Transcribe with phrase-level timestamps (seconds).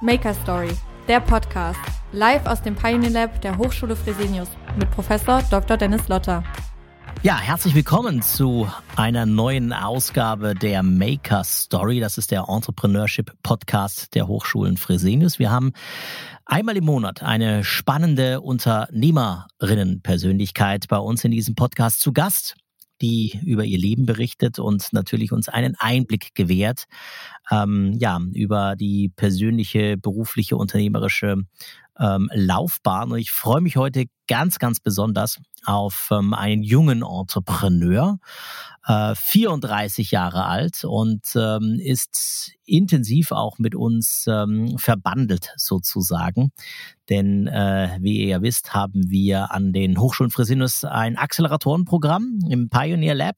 [0.00, 0.72] Maker Story,
[1.06, 1.78] der Podcast,
[2.12, 5.76] live aus dem Pioneer Lab der Hochschule Fresenius mit Professor Dr.
[5.76, 6.42] Dennis Lotter.
[7.22, 12.00] Ja, herzlich willkommen zu einer neuen Ausgabe der Maker Story.
[12.00, 15.38] Das ist der Entrepreneurship Podcast der Hochschulen Fresenius.
[15.38, 15.72] Wir haben
[16.44, 22.56] einmal im Monat eine spannende Unternehmerinnenpersönlichkeit bei uns in diesem Podcast zu Gast
[23.04, 26.84] die über ihr Leben berichtet und natürlich uns einen Einblick gewährt,
[27.50, 31.36] ähm, ja, über die persönliche, berufliche, unternehmerische
[31.98, 33.12] ähm, Laufbahn.
[33.12, 38.18] Und ich freue mich heute ganz, ganz besonders auf ähm, einen jungen Entrepreneur,
[38.86, 46.52] äh, 34 Jahre alt und ähm, ist intensiv auch mit uns ähm, verbandelt sozusagen.
[47.08, 52.68] Denn äh, wie ihr ja wisst, haben wir an den Hochschulen Fresenius ein Acceleratorenprogramm im
[52.68, 53.36] Pioneer Lab.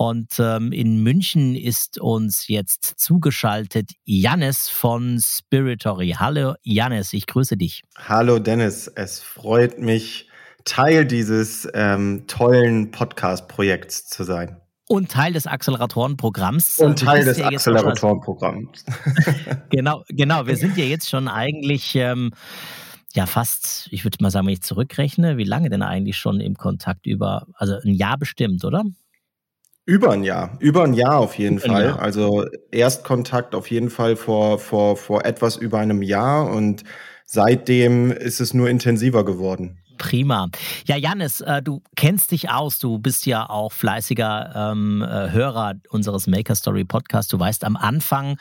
[0.00, 6.16] Und ähm, in München ist uns jetzt zugeschaltet Jannis von Spiritory.
[6.18, 7.82] Hallo Jannis, ich grüße dich.
[7.98, 10.26] Hallo Dennis, es freut mich,
[10.64, 14.58] Teil dieses ähm, tollen Podcast-Projekts zu sein.
[14.88, 16.78] Und Teil des Acceleratorenprogramms.
[16.78, 18.86] Und Teil des ja Acceleratorenprogramms.
[19.68, 20.46] genau, genau.
[20.46, 22.32] Wir sind ja jetzt schon eigentlich ähm,
[23.12, 26.54] ja fast, ich würde mal sagen, wenn ich zurückrechne, wie lange denn eigentlich schon im
[26.54, 28.82] Kontakt über, also ein Jahr bestimmt, oder?
[29.86, 31.90] Über ein Jahr, über ein Jahr auf jeden über Fall.
[31.92, 36.84] Also Erstkontakt auf jeden Fall vor, vor, vor etwas über einem Jahr und
[37.24, 39.80] seitdem ist es nur intensiver geworden.
[40.00, 40.48] Prima.
[40.86, 42.78] Ja, Janis, äh, du kennst dich aus.
[42.78, 47.30] Du bist ja auch fleißiger ähm, äh, Hörer unseres Maker Story Podcasts.
[47.30, 48.38] Du weißt, am Anfang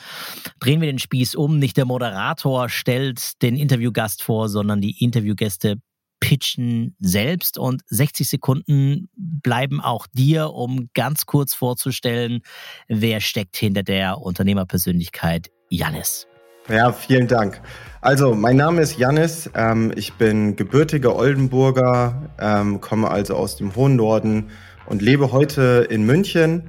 [0.61, 1.59] drehen wir den Spieß um.
[1.59, 5.81] Nicht der Moderator stellt den Interviewgast vor, sondern die Interviewgäste
[6.19, 12.41] pitchen selbst und 60 Sekunden bleiben auch dir, um ganz kurz vorzustellen,
[12.87, 16.27] wer steckt hinter der Unternehmerpersönlichkeit Jannis.
[16.67, 17.61] Ja, vielen Dank.
[18.01, 19.49] Also, mein Name ist Jannis.
[19.55, 24.51] Ähm, ich bin gebürtiger Oldenburger, ähm, komme also aus dem hohen Norden
[24.85, 26.63] und lebe heute in München.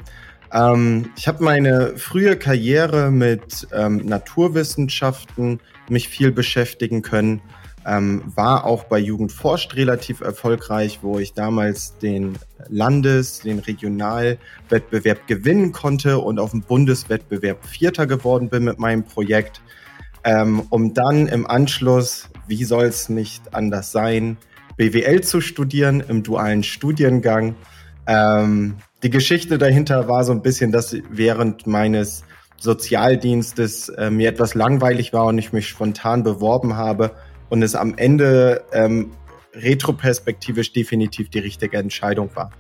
[0.53, 7.43] Ähm, ich habe meine frühe Karriere mit ähm, Naturwissenschaften mich viel beschäftigen können
[7.87, 15.27] ähm, war auch bei Jugend forscht relativ erfolgreich, wo ich damals den Landes-, den Regionalwettbewerb
[15.27, 19.63] gewinnen konnte und auf dem Bundeswettbewerb Vierter geworden bin mit meinem Projekt,
[20.25, 24.37] ähm, um dann im Anschluss, wie soll es nicht anders sein,
[24.77, 27.55] BWL zu studieren im dualen Studiengang.
[28.07, 32.25] Ähm, die Geschichte dahinter war so ein bisschen, dass während meines
[32.59, 37.13] Sozialdienstes äh, mir etwas langweilig war und ich mich spontan beworben habe
[37.51, 39.13] und es am Ende ähm,
[39.53, 42.51] retroperspektivisch definitiv die richtige Entscheidung war.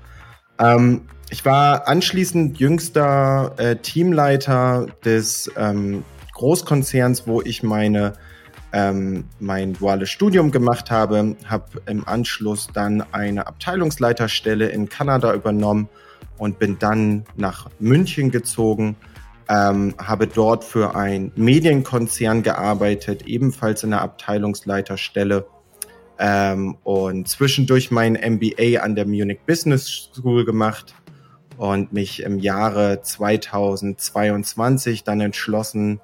[0.59, 8.15] Ähm, ich war anschließend jüngster äh, Teamleiter des ähm, Großkonzerns, wo ich meine
[8.73, 15.89] ähm, mein duales Studium gemacht habe, habe im Anschluss dann eine Abteilungsleiterstelle in Kanada übernommen
[16.39, 18.97] und bin dann nach München gezogen
[19.51, 25.45] ähm, habe dort für ein Medienkonzern gearbeitet, ebenfalls in der Abteilungsleiterstelle
[26.21, 30.95] ähm, und zwischendurch mein MBA an der Munich Business School gemacht
[31.57, 36.01] und mich im Jahre 2022 dann entschlossen,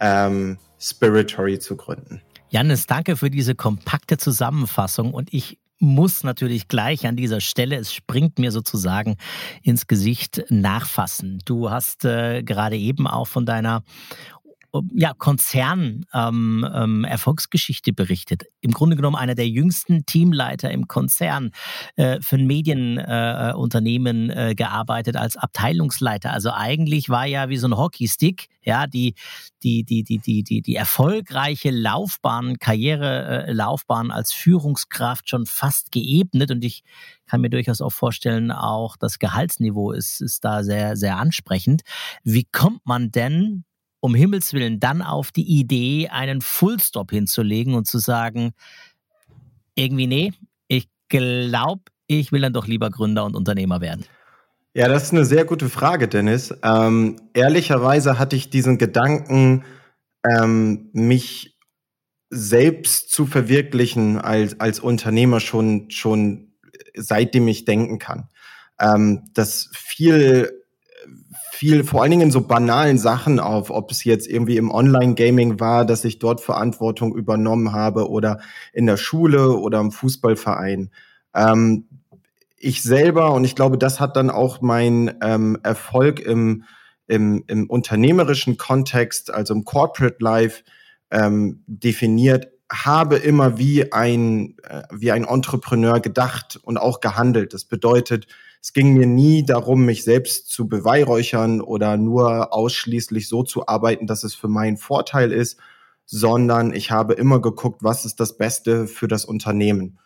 [0.00, 2.20] ähm, Spiritory zu gründen.
[2.50, 7.92] Janis, danke für diese kompakte Zusammenfassung und ich muss natürlich gleich an dieser Stelle, es
[7.92, 9.16] springt mir sozusagen
[9.62, 11.40] ins Gesicht, nachfassen.
[11.44, 13.82] Du hast äh, gerade eben auch von deiner
[14.92, 18.42] ja, Konzern-Erfolgsgeschichte ähm, ähm, berichtet.
[18.60, 21.52] Im Grunde genommen einer der jüngsten Teamleiter im Konzern,
[21.96, 26.32] äh, für ein Medienunternehmen äh, äh, gearbeitet als Abteilungsleiter.
[26.32, 29.14] Also eigentlich war ja wie so ein Hockeystick, ja, die,
[29.62, 36.64] die, die, die, die, die, die erfolgreiche Laufbahn, Karrierelaufbahn als Führungskraft schon fast geebnet und
[36.64, 36.82] ich
[37.26, 41.82] kann mir durchaus auch vorstellen, auch das Gehaltsniveau ist, ist da sehr, sehr ansprechend.
[42.24, 43.64] Wie kommt man denn
[44.00, 48.52] um Himmels Willen dann auf die Idee, einen Fullstop hinzulegen und zu sagen,
[49.74, 50.32] irgendwie, nee,
[50.68, 54.04] ich glaube, ich will dann doch lieber Gründer und Unternehmer werden?
[54.74, 56.54] Ja, das ist eine sehr gute Frage, Dennis.
[56.62, 59.64] Ähm, ehrlicherweise hatte ich diesen Gedanken,
[60.24, 61.58] ähm, mich
[62.30, 66.52] selbst zu verwirklichen als, als Unternehmer schon, schon
[66.94, 68.28] seitdem ich denken kann.
[68.80, 70.57] Ähm, das viel
[71.58, 75.84] viel, vor allen Dingen so banalen Sachen auf, ob es jetzt irgendwie im Online-Gaming war,
[75.84, 78.38] dass ich dort Verantwortung übernommen habe oder
[78.72, 80.92] in der Schule oder im Fußballverein.
[81.34, 81.88] Ähm,
[82.58, 86.62] ich selber, und ich glaube, das hat dann auch mein ähm, Erfolg im,
[87.08, 90.62] im, im unternehmerischen Kontext, also im Corporate Life,
[91.10, 97.52] ähm, definiert, habe immer wie ein, äh, wie ein Entrepreneur gedacht und auch gehandelt.
[97.52, 98.28] Das bedeutet,
[98.60, 104.06] es ging mir nie darum, mich selbst zu beweihräuchern oder nur ausschließlich so zu arbeiten,
[104.06, 105.58] dass es für meinen Vorteil ist,
[106.06, 109.98] sondern ich habe immer geguckt, was ist das Beste für das Unternehmen.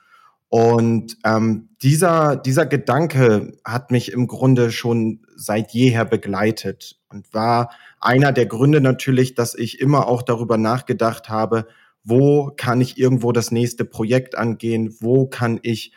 [0.48, 7.70] Und ähm, dieser, dieser Gedanke hat mich im Grunde schon seit jeher begleitet und war
[8.00, 11.68] einer der Gründe natürlich, dass ich immer auch darüber nachgedacht habe,
[12.04, 15.92] wo kann ich irgendwo das nächste Projekt angehen, wo kann ich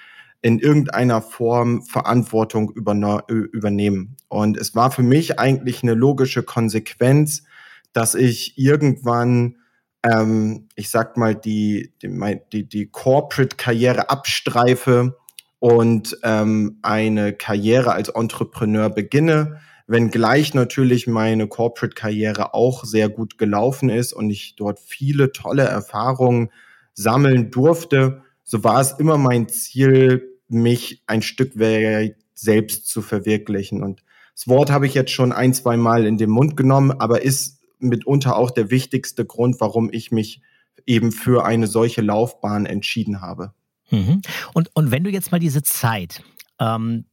[0.46, 4.16] in irgendeiner Form Verantwortung übernehmen.
[4.28, 7.46] Und es war für mich eigentlich eine logische Konsequenz,
[7.94, 9.56] dass ich irgendwann
[10.04, 15.18] ähm, ich sag mal, die, die, die, die Corporate-Karriere abstreife
[15.58, 23.90] und ähm, eine Karriere als Entrepreneur beginne, wenngleich natürlich meine Corporate-Karriere auch sehr gut gelaufen
[23.90, 26.52] ist und ich dort viele tolle Erfahrungen
[26.94, 33.84] sammeln durfte, so war es immer mein Ziel, mich ein Stück weit selbst zu verwirklichen.
[33.84, 34.04] Und
[34.36, 37.62] das Wort habe ich jetzt schon ein, zwei Mal in den Mund genommen, aber ist
[37.80, 40.42] mitunter auch der wichtigste Grund, warum ich mich
[40.86, 43.54] eben für eine solche Laufbahn entschieden habe.
[43.90, 44.22] Mhm.
[44.54, 46.22] Und, und wenn du jetzt mal diese Zeit
[46.60, 47.06] ähm,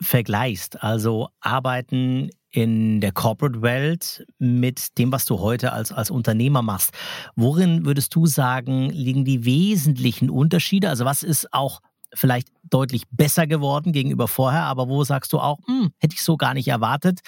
[0.00, 6.92] vergleichst, also arbeiten in der Corporate-Welt mit dem, was du heute als, als Unternehmer machst,
[7.36, 10.88] worin würdest du sagen, liegen die wesentlichen Unterschiede?
[10.88, 11.80] Also was ist auch
[12.14, 16.36] vielleicht deutlich besser geworden gegenüber vorher, aber wo sagst du auch, hm, hätte ich so
[16.36, 17.20] gar nicht erwartet.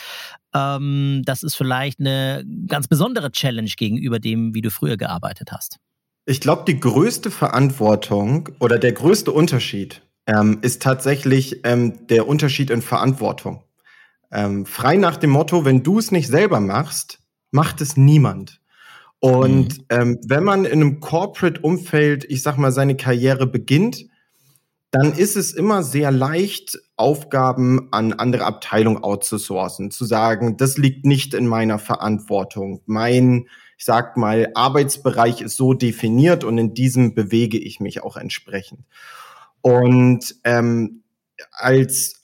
[0.55, 5.79] Ähm, das ist vielleicht eine ganz besondere Challenge gegenüber dem, wie du früher gearbeitet hast.
[6.27, 12.71] Ich glaube, die größte Verantwortung oder der größte Unterschied ähm, ist tatsächlich ähm, der Unterschied
[12.71, 13.65] in Verantwortung.
[14.31, 18.61] Ähm, frei nach dem Motto, wenn du es nicht selber machst, macht es niemand.
[19.19, 19.85] Und mhm.
[19.91, 24.07] ähm, wenn man in einem Corporate-Umfeld, ich sag mal, seine Karriere beginnt,
[24.91, 31.07] dann ist es immer sehr leicht, Aufgaben an andere Abteilungen outzusourcen, zu sagen, das liegt
[31.07, 32.83] nicht in meiner Verantwortung.
[32.87, 33.47] Mein,
[33.79, 38.81] ich sag mal, Arbeitsbereich ist so definiert und in diesem bewege ich mich auch entsprechend.
[39.63, 41.05] Und ähm,
[41.53, 42.21] als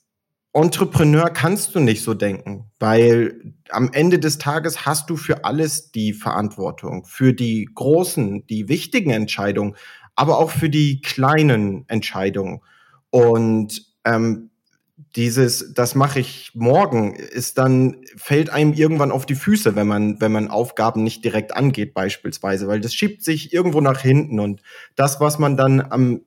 [0.53, 5.93] Entrepreneur kannst du nicht so denken, weil am Ende des Tages hast du für alles
[5.93, 9.77] die Verantwortung, für die großen, die wichtigen Entscheidungen,
[10.17, 12.63] aber auch für die kleinen Entscheidungen.
[13.11, 14.51] Und ähm,
[15.15, 20.21] dieses, das mache ich morgen, ist dann, fällt einem irgendwann auf die Füße, wenn man,
[20.21, 24.63] wenn man Aufgaben nicht direkt angeht, beispielsweise, weil das schiebt sich irgendwo nach hinten und
[24.95, 26.23] das, was man dann am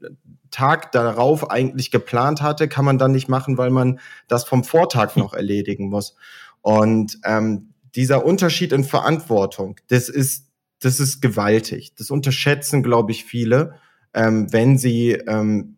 [0.51, 5.15] Tag darauf eigentlich geplant hatte, kann man dann nicht machen, weil man das vom Vortag
[5.15, 6.15] noch erledigen muss.
[6.61, 10.48] Und ähm, dieser Unterschied in Verantwortung, das ist
[10.79, 11.93] das ist gewaltig.
[11.95, 13.75] Das unterschätzen, glaube ich, viele,
[14.13, 15.77] ähm, wenn sie ähm,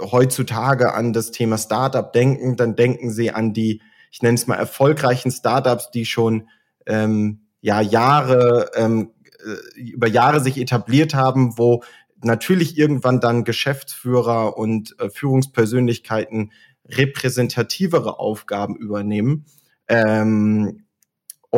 [0.00, 3.80] heutzutage an das Thema Startup denken, dann denken sie an die,
[4.10, 6.48] ich nenne es mal, erfolgreichen Startups, die schon
[6.86, 9.10] ähm, ja Jahre ähm,
[9.44, 11.82] äh, über Jahre sich etabliert haben, wo
[12.22, 16.52] natürlich irgendwann dann Geschäftsführer und äh, Führungspersönlichkeiten
[16.86, 19.46] repräsentativere Aufgaben übernehmen.
[19.88, 20.83] Ähm,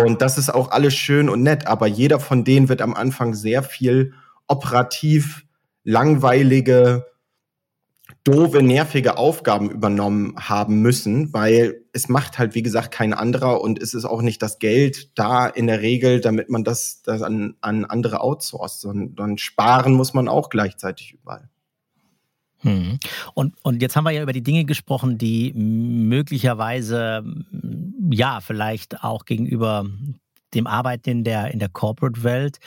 [0.05, 3.33] und das ist auch alles schön und nett, aber jeder von denen wird am Anfang
[3.33, 4.13] sehr viel
[4.47, 5.47] operativ
[5.85, 7.07] langweilige,
[8.23, 13.81] doofe, nervige Aufgaben übernommen haben müssen, weil es macht halt, wie gesagt, kein anderer und
[13.81, 17.55] es ist auch nicht das Geld da in der Regel, damit man das, das an,
[17.62, 21.49] an andere outsourced, sondern sparen muss man auch gleichzeitig überall.
[22.66, 22.99] Hm.
[23.35, 27.25] Und, und jetzt haben wir ja über die Dinge gesprochen, die möglicherweise,
[28.11, 29.87] ja, vielleicht auch gegenüber
[30.54, 32.58] dem Arbeiten in der, in der Corporate-Welt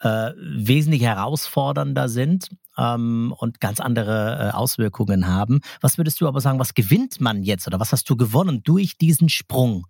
[0.00, 5.60] äh, wesentlich herausfordernder sind ähm, und ganz andere äh, Auswirkungen haben.
[5.80, 8.96] Was würdest du aber sagen, was gewinnt man jetzt oder was hast du gewonnen durch
[8.96, 9.86] diesen Sprung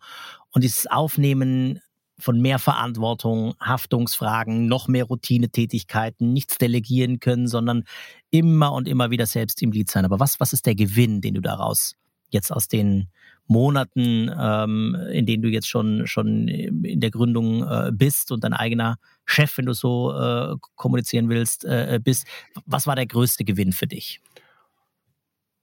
[0.50, 1.81] und dieses Aufnehmen
[2.19, 7.85] von mehr Verantwortung, Haftungsfragen, noch mehr Routinetätigkeiten, nichts delegieren können, sondern
[8.33, 10.05] immer und immer wieder selbst im Lied sein.
[10.05, 11.95] Aber was, was ist der Gewinn, den du daraus
[12.31, 13.09] jetzt aus den
[13.47, 18.55] Monaten, ähm, in denen du jetzt schon, schon in der Gründung äh, bist und dein
[18.55, 18.97] eigener
[19.27, 22.27] Chef, wenn du so äh, kommunizieren willst, äh, bist,
[22.65, 24.21] was war der größte Gewinn für dich?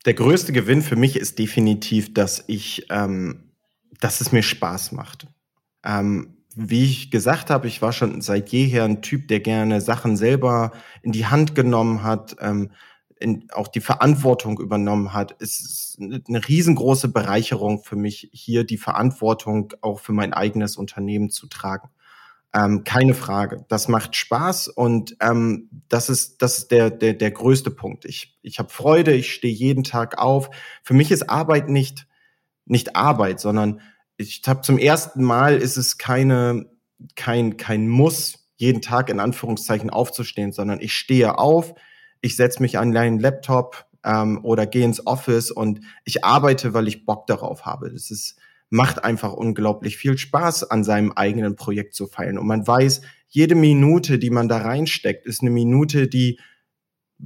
[0.06, 3.52] Der größte Gewinn für mich ist definitiv, dass ich, ähm,
[4.00, 5.28] dass es mir Spaß macht.
[5.84, 10.18] Ähm, wie ich gesagt habe, ich war schon seit jeher ein Typ, der gerne Sachen
[10.18, 12.72] selber in die Hand genommen hat, ähm,
[13.20, 15.36] in, auch die Verantwortung übernommen hat.
[15.40, 21.30] Es ist eine riesengroße Bereicherung für mich, hier die Verantwortung auch für mein eigenes Unternehmen
[21.30, 21.90] zu tragen.
[22.52, 23.66] Ähm, keine Frage.
[23.68, 28.06] Das macht Spaß und ähm, das ist, das ist der, der, der größte Punkt.
[28.06, 30.50] Ich, ich habe Freude, ich stehe jeden Tag auf.
[30.82, 32.08] Für mich ist Arbeit nicht,
[32.66, 33.82] nicht Arbeit, sondern
[34.20, 36.70] ich habe zum ersten Mal ist es keine,
[37.16, 41.74] kein, kein Muss, jeden Tag in Anführungszeichen aufzustehen, sondern ich stehe auf,
[42.22, 46.90] ich setze mich an einen Laptop ähm, oder gehe ins Office und ich arbeite, weil
[46.90, 47.90] ich Bock darauf habe.
[47.92, 48.36] Das ist
[48.70, 52.38] macht einfach unglaublich viel Spaß, an seinem eigenen Projekt zu feilen.
[52.38, 56.40] Und man weiß, jede Minute, die man da reinsteckt, ist eine Minute, die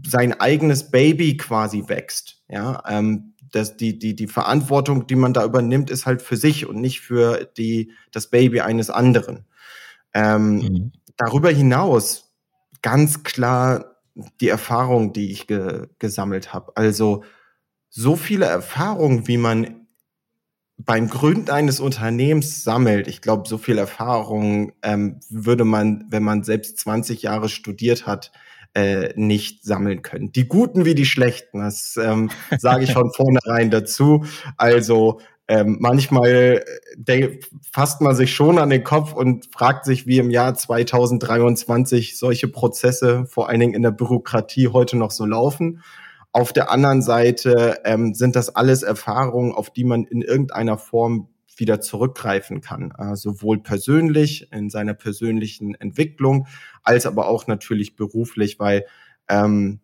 [0.06, 2.42] sein eigenes Baby quasi wächst.
[2.48, 6.66] Ja, ähm, das, die, die, die Verantwortung, die man da übernimmt, ist halt für sich
[6.66, 9.46] und nicht für die, das Baby eines anderen.
[10.14, 10.92] Ähm, mhm.
[11.18, 12.34] Darüber hinaus
[12.82, 13.96] ganz klar
[14.42, 16.76] die Erfahrung, die ich ge gesammelt habe.
[16.76, 17.24] Also
[17.90, 19.88] so viele Erfahrungen, wie man
[20.78, 26.44] beim Gründen eines Unternehmens sammelt, ich glaube, so viel Erfahrung ähm, würde man, wenn man
[26.44, 28.32] selbst 20 Jahre studiert hat,
[28.74, 30.32] äh, nicht sammeln können.
[30.32, 34.26] Die guten wie die schlechten, das ähm, sage ich von vornherein dazu.
[34.58, 36.64] Also ähm, manchmal
[37.06, 37.40] äh,
[37.72, 42.48] fasst man sich schon an den Kopf und fragt sich, wie im Jahr 2023 solche
[42.48, 45.84] Prozesse, vor allen Dingen in der Bürokratie, heute noch so laufen.
[46.32, 51.28] Auf der anderen Seite ähm, sind das alles Erfahrungen, auf die man in irgendeiner Form
[51.60, 56.48] wieder zurückgreifen kann, äh, sowohl persönlich in seiner persönlichen Entwicklung
[56.84, 58.86] als aber auch natürlich beruflich, weil
[59.30, 59.80] ähm,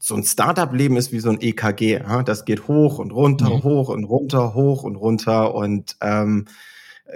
[0.00, 2.00] so ein Startup-Leben ist wie so ein EKG.
[2.24, 3.62] Das geht hoch und runter, mhm.
[3.64, 6.46] hoch und runter, hoch und runter und ähm,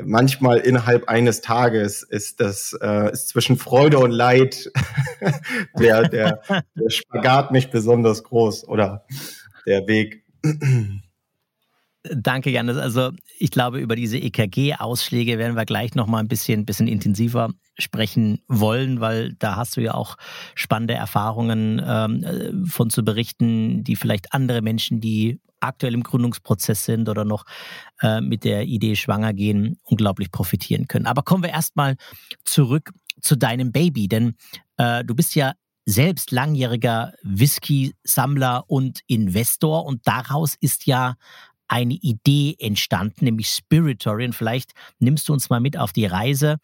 [0.02, 4.70] manchmal innerhalb eines Tages ist das äh, ist zwischen Freude und Leid
[5.78, 9.04] der, der, der Spagat nicht besonders groß oder
[9.66, 10.24] der Weg.
[12.04, 12.76] Danke, Janis.
[12.78, 17.50] Also ich glaube, über diese EKG-Ausschläge werden wir gleich noch mal ein bisschen, bisschen intensiver
[17.78, 20.16] sprechen wollen, weil da hast du ja auch
[20.56, 27.08] spannende Erfahrungen ähm, von zu berichten, die vielleicht andere Menschen, die aktuell im Gründungsprozess sind
[27.08, 27.44] oder noch
[28.00, 31.06] äh, mit der Idee schwanger gehen, unglaublich profitieren können.
[31.06, 31.94] Aber kommen wir erstmal
[32.44, 32.90] zurück
[33.20, 34.34] zu deinem Baby, denn
[34.76, 35.52] äh, du bist ja
[35.84, 41.14] selbst langjähriger Whisky-Sammler und Investor und daraus ist ja
[41.72, 44.26] eine Idee entstanden, nämlich Spiritory.
[44.26, 46.58] Und vielleicht nimmst du uns mal mit auf die Reise.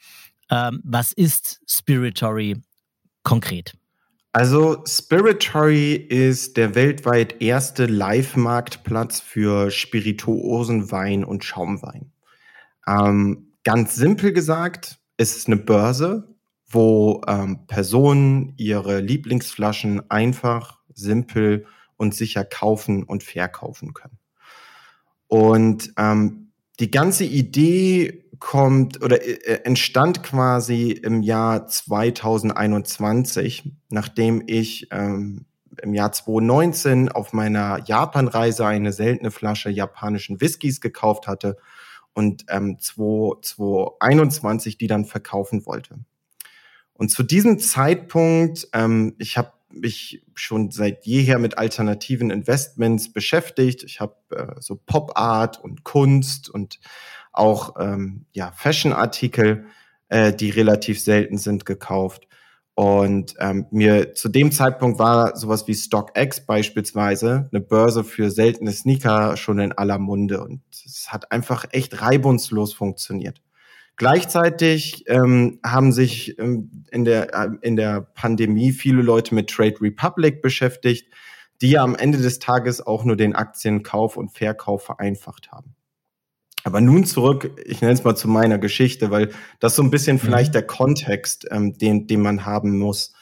[0.50, 2.56] Ähm, was ist Spiritory
[3.22, 3.72] konkret?
[4.32, 12.12] Also Spiritory ist der weltweit erste Live-Marktplatz für Spirituosen, Wein und Schaumwein.
[12.86, 16.36] Ähm, ganz simpel gesagt, ist es eine Börse,
[16.66, 21.64] wo ähm, Personen ihre Lieblingsflaschen einfach, simpel
[21.96, 24.17] und sicher kaufen und verkaufen können.
[25.28, 34.88] Und ähm, die ganze Idee kommt oder äh, entstand quasi im Jahr 2021, nachdem ich
[34.90, 35.46] ähm,
[35.82, 41.56] im Jahr 2019 auf meiner Japanreise eine seltene Flasche japanischen Whiskys gekauft hatte
[42.14, 45.98] und ähm, 2021 die dann verkaufen wollte.
[46.94, 53.84] Und zu diesem Zeitpunkt, ähm, ich habe mich schon seit jeher mit alternativen Investments beschäftigt.
[53.84, 56.80] Ich habe äh, so Pop Art und Kunst und
[57.32, 59.66] auch ähm, ja, Fashion-Artikel,
[60.08, 62.26] äh, die relativ selten sind, gekauft.
[62.74, 68.70] Und ähm, mir zu dem Zeitpunkt war sowas wie StockX beispielsweise, eine Börse für seltene
[68.70, 70.44] Sneaker, schon in aller Munde.
[70.44, 73.42] Und es hat einfach echt reibungslos funktioniert.
[73.98, 79.74] Gleichzeitig ähm, haben sich ähm, in, der, äh, in der Pandemie viele Leute mit Trade
[79.80, 81.12] Republic beschäftigt,
[81.60, 85.74] die ja am Ende des Tages auch nur den Aktienkauf und Verkauf vereinfacht haben.
[86.62, 90.16] Aber nun zurück, ich nenne es mal zu meiner Geschichte, weil das so ein bisschen
[90.16, 90.20] mhm.
[90.20, 93.14] vielleicht der Kontext, ähm, den, den man haben muss.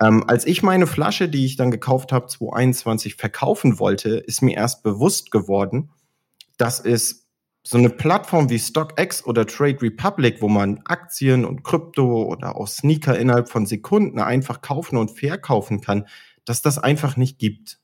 [0.00, 4.56] Ähm, als ich meine Flasche, die ich dann gekauft habe, 2021 verkaufen wollte, ist mir
[4.56, 5.90] erst bewusst geworden,
[6.56, 7.27] dass es
[7.68, 12.66] so eine Plattform wie StockX oder Trade Republic, wo man Aktien und Krypto oder auch
[12.66, 16.06] Sneaker innerhalb von Sekunden einfach kaufen und verkaufen kann,
[16.46, 17.78] dass das einfach nicht gibt.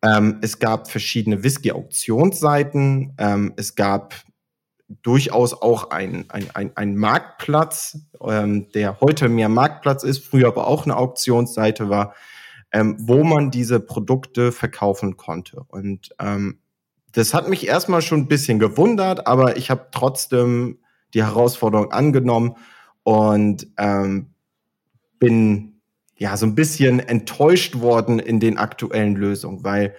[0.00, 3.14] Ähm, es gab verschiedene Whisky-Auktionsseiten.
[3.18, 4.14] Ähm, es gab
[5.02, 10.68] durchaus auch ein, ein, ein, ein Marktplatz, ähm, der heute mehr Marktplatz ist, früher aber
[10.68, 12.14] auch eine Auktionsseite war,
[12.70, 15.64] ähm, wo man diese Produkte verkaufen konnte.
[15.66, 16.59] Und ähm,
[17.12, 20.78] das hat mich erstmal schon ein bisschen gewundert, aber ich habe trotzdem
[21.14, 22.56] die Herausforderung angenommen
[23.02, 24.34] und ähm,
[25.18, 25.80] bin
[26.16, 29.94] ja, so ein bisschen enttäuscht worden in den aktuellen Lösungen, weil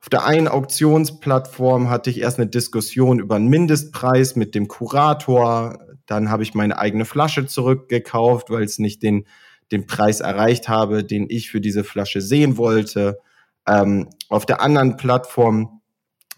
[0.00, 5.78] auf der einen Auktionsplattform hatte ich erst eine Diskussion über einen Mindestpreis mit dem Kurator.
[6.06, 9.28] Dann habe ich meine eigene Flasche zurückgekauft, weil es nicht den,
[9.70, 13.20] den Preis erreicht habe, den ich für diese Flasche sehen wollte.
[13.64, 15.81] Ähm, auf der anderen Plattform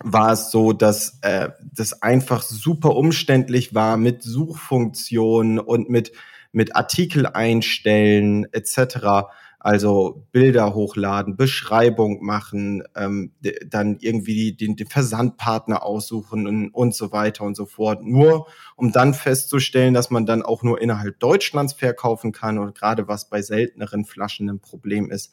[0.05, 6.13] war es so, dass äh, das einfach super umständlich war mit Suchfunktionen und mit,
[6.53, 9.31] mit Artikel einstellen etc.
[9.59, 13.33] Also Bilder hochladen, Beschreibung machen, ähm,
[13.67, 18.05] dann irgendwie den, den Versandpartner aussuchen und, und so weiter und so fort.
[18.05, 18.47] Nur
[18.77, 23.31] um dann festzustellen, dass man dann auch nur innerhalb Deutschlands verkaufen kann und gerade was
[23.31, 25.33] bei selteneren Flaschen ein Problem ist,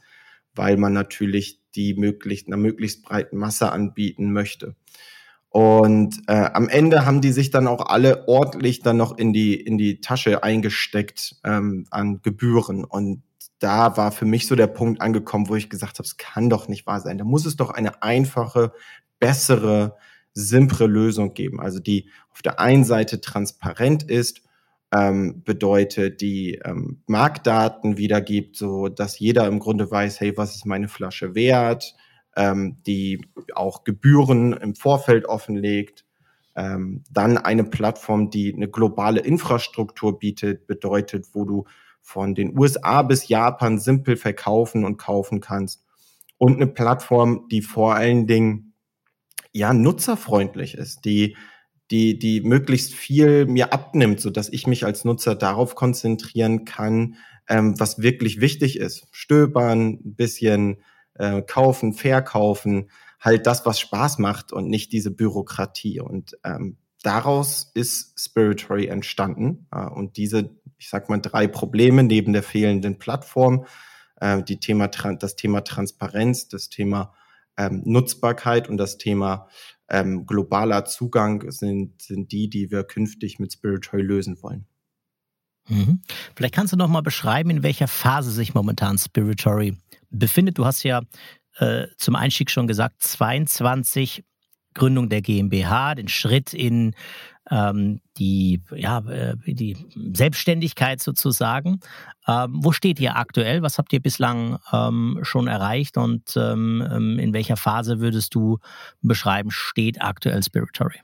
[0.56, 4.76] weil man natürlich die möglichst, einer möglichst breiten Masse anbieten möchte.
[5.50, 9.54] Und äh, am Ende haben die sich dann auch alle ordentlich dann noch in die,
[9.54, 12.86] in die Tasche eingesteckt ähm, an Gebühren.
[12.86, 13.24] Und
[13.60, 16.70] da war für mich so der Punkt angekommen, wo ich gesagt habe, es kann doch
[16.70, 17.18] nicht wahr sein.
[17.18, 18.72] Da muss es doch eine einfache,
[19.20, 19.98] bessere,
[20.34, 21.60] simple Lösung geben.
[21.60, 24.42] Also die auf der einen Seite transparent ist,
[24.94, 30.66] ähm, bedeutet, die ähm, Marktdaten wiedergibt, so dass jeder im Grunde weiß, hey, was ist
[30.66, 31.96] meine Flasche wert,
[32.36, 36.06] ähm, die auch Gebühren im Vorfeld offenlegt.
[36.56, 41.64] Ähm, dann eine Plattform, die eine globale Infrastruktur bietet, bedeutet, wo du
[42.02, 45.86] von den USA bis Japan simpel verkaufen und kaufen kannst.
[46.38, 48.74] Und eine Plattform, die vor allen Dingen
[49.54, 51.38] ja nutzerfreundlich ist, die
[51.92, 57.16] die die möglichst viel mir abnimmt, so dass ich mich als Nutzer darauf konzentrieren kann,
[57.48, 59.08] ähm, was wirklich wichtig ist.
[59.12, 60.78] Stöbern, ein bisschen
[61.16, 66.00] äh, kaufen, verkaufen, halt das, was Spaß macht und nicht diese Bürokratie.
[66.00, 69.68] Und ähm, daraus ist Spiritory entstanden.
[69.72, 70.50] Äh, und diese
[70.82, 73.66] ich sag mal, drei Probleme neben der fehlenden Plattform.
[74.20, 77.14] Äh, die Thema, das Thema Transparenz, das Thema
[77.56, 79.48] ähm, Nutzbarkeit und das Thema
[79.92, 84.66] ähm, globaler Zugang sind, sind die, die wir künftig mit Spiritory lösen wollen.
[85.68, 86.02] Mhm.
[86.36, 89.78] Vielleicht kannst du noch mal beschreiben, in welcher Phase sich momentan Spiritory
[90.10, 90.58] befindet.
[90.58, 91.02] Du hast ja
[91.58, 94.24] äh, zum Einstieg schon gesagt, 22
[94.74, 96.96] Gründung der GmbH, den Schritt in
[97.50, 99.78] ähm, die, ja, äh, die
[100.14, 101.80] Selbstständigkeit sozusagen.
[102.28, 103.62] Ähm, wo steht ihr aktuell?
[103.62, 108.60] Was habt ihr bislang ähm, schon erreicht und ähm, ähm, in welcher Phase würdest du
[109.02, 111.00] beschreiben, steht aktuell Spiritory?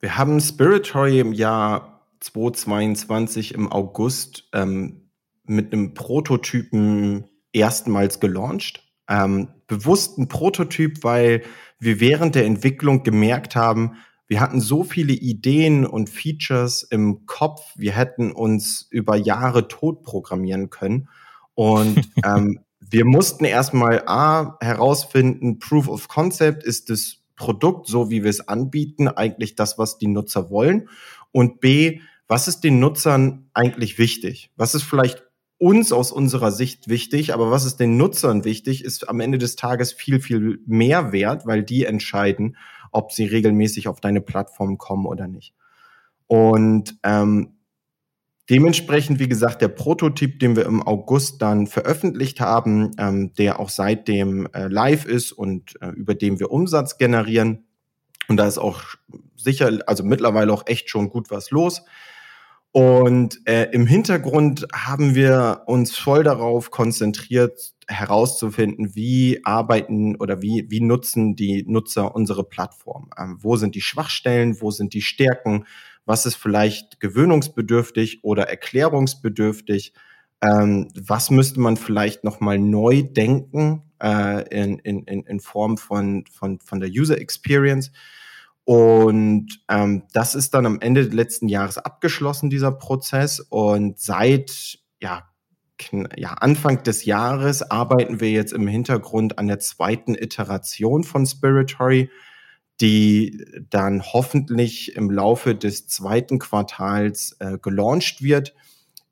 [0.00, 5.10] Wir haben Spiritory im Jahr 2022 im August ähm,
[5.44, 8.82] mit einem Prototypen erstmals gelauncht.
[9.66, 11.42] Bewusst ein Prototyp, weil
[11.78, 13.96] wir während der Entwicklung gemerkt haben,
[14.32, 20.04] wir hatten so viele Ideen und Features im Kopf, wir hätten uns über Jahre tot
[20.04, 21.10] programmieren können.
[21.52, 28.22] Und ähm, wir mussten erstmal A herausfinden, Proof of Concept ist das Produkt, so wie
[28.22, 30.88] wir es anbieten, eigentlich das, was die Nutzer wollen.
[31.30, 34.50] Und B, was ist den Nutzern eigentlich wichtig?
[34.56, 35.24] Was ist vielleicht
[35.58, 39.56] uns aus unserer Sicht wichtig, aber was ist den Nutzern wichtig, ist am Ende des
[39.56, 42.56] Tages viel, viel mehr wert, weil die entscheiden,
[42.92, 45.54] ob sie regelmäßig auf deine Plattform kommen oder nicht.
[46.26, 47.56] Und ähm,
[48.48, 53.68] dementsprechend, wie gesagt, der Prototyp, den wir im August dann veröffentlicht haben, ähm, der auch
[53.68, 57.66] seitdem äh, live ist und äh, über dem wir Umsatz generieren.
[58.28, 58.82] Und da ist auch
[59.36, 61.82] sicher, also mittlerweile auch echt schon gut was los.
[62.72, 70.66] Und äh, im Hintergrund haben wir uns voll darauf konzentriert, herauszufinden, wie arbeiten oder wie,
[70.70, 73.10] wie nutzen die Nutzer unsere Plattform.
[73.18, 75.66] Ähm, wo sind die Schwachstellen, wo sind die Stärken,
[76.06, 79.92] was ist vielleicht gewöhnungsbedürftig oder erklärungsbedürftig,
[80.40, 86.58] ähm, was müsste man vielleicht nochmal neu denken äh, in, in, in Form von, von,
[86.58, 87.92] von der User Experience.
[88.64, 93.40] Und ähm, das ist dann am Ende letzten Jahres abgeschlossen, dieser Prozess.
[93.40, 95.28] Und seit ja,
[96.16, 102.10] ja, Anfang des Jahres arbeiten wir jetzt im Hintergrund an der zweiten Iteration von Spiritory,
[102.80, 108.54] die dann hoffentlich im Laufe des zweiten Quartals äh, gelauncht wird,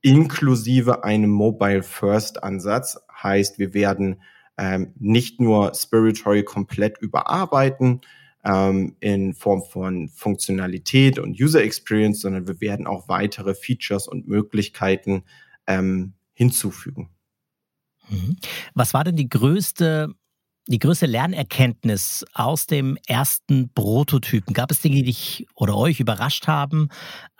[0.00, 2.98] inklusive einem Mobile First Ansatz.
[3.22, 4.22] Heißt, wir werden
[4.56, 8.00] ähm, nicht nur Spiritory komplett überarbeiten,
[8.44, 14.28] ähm, in Form von Funktionalität und User Experience, sondern wir werden auch weitere Features und
[14.28, 15.24] Möglichkeiten
[15.66, 17.10] ähm, hinzufügen.
[18.08, 18.36] Mhm.
[18.74, 20.14] Was war denn die größte
[20.70, 24.54] die größte Lernerkenntnis aus dem ersten Prototypen?
[24.54, 26.88] Gab es Dinge, die dich oder euch überrascht haben?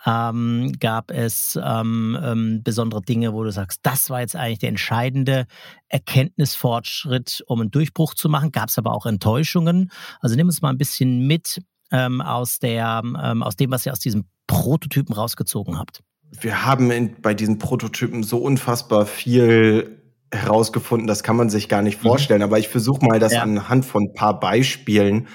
[0.05, 4.69] Ähm, gab es ähm, ähm, besondere Dinge, wo du sagst, das war jetzt eigentlich der
[4.69, 5.45] entscheidende
[5.87, 8.51] Erkenntnisfortschritt, um einen Durchbruch zu machen?
[8.51, 9.91] Gab es aber auch Enttäuschungen?
[10.19, 11.61] Also nimm uns mal ein bisschen mit.
[11.91, 16.01] ähm, aus, der, ähm, aus dem, was ihr aus diesem Prototypen rausgezogen habt?
[16.39, 20.00] Wir haben in, bei diesen Prototypen so unfassbar viel
[20.31, 22.07] herausgefunden, das kann man sich gar nicht mhm.
[22.07, 22.41] vorstellen.
[22.41, 23.43] Aber ich versuche mal, das ja.
[23.43, 25.27] anhand von ein paar Beispielen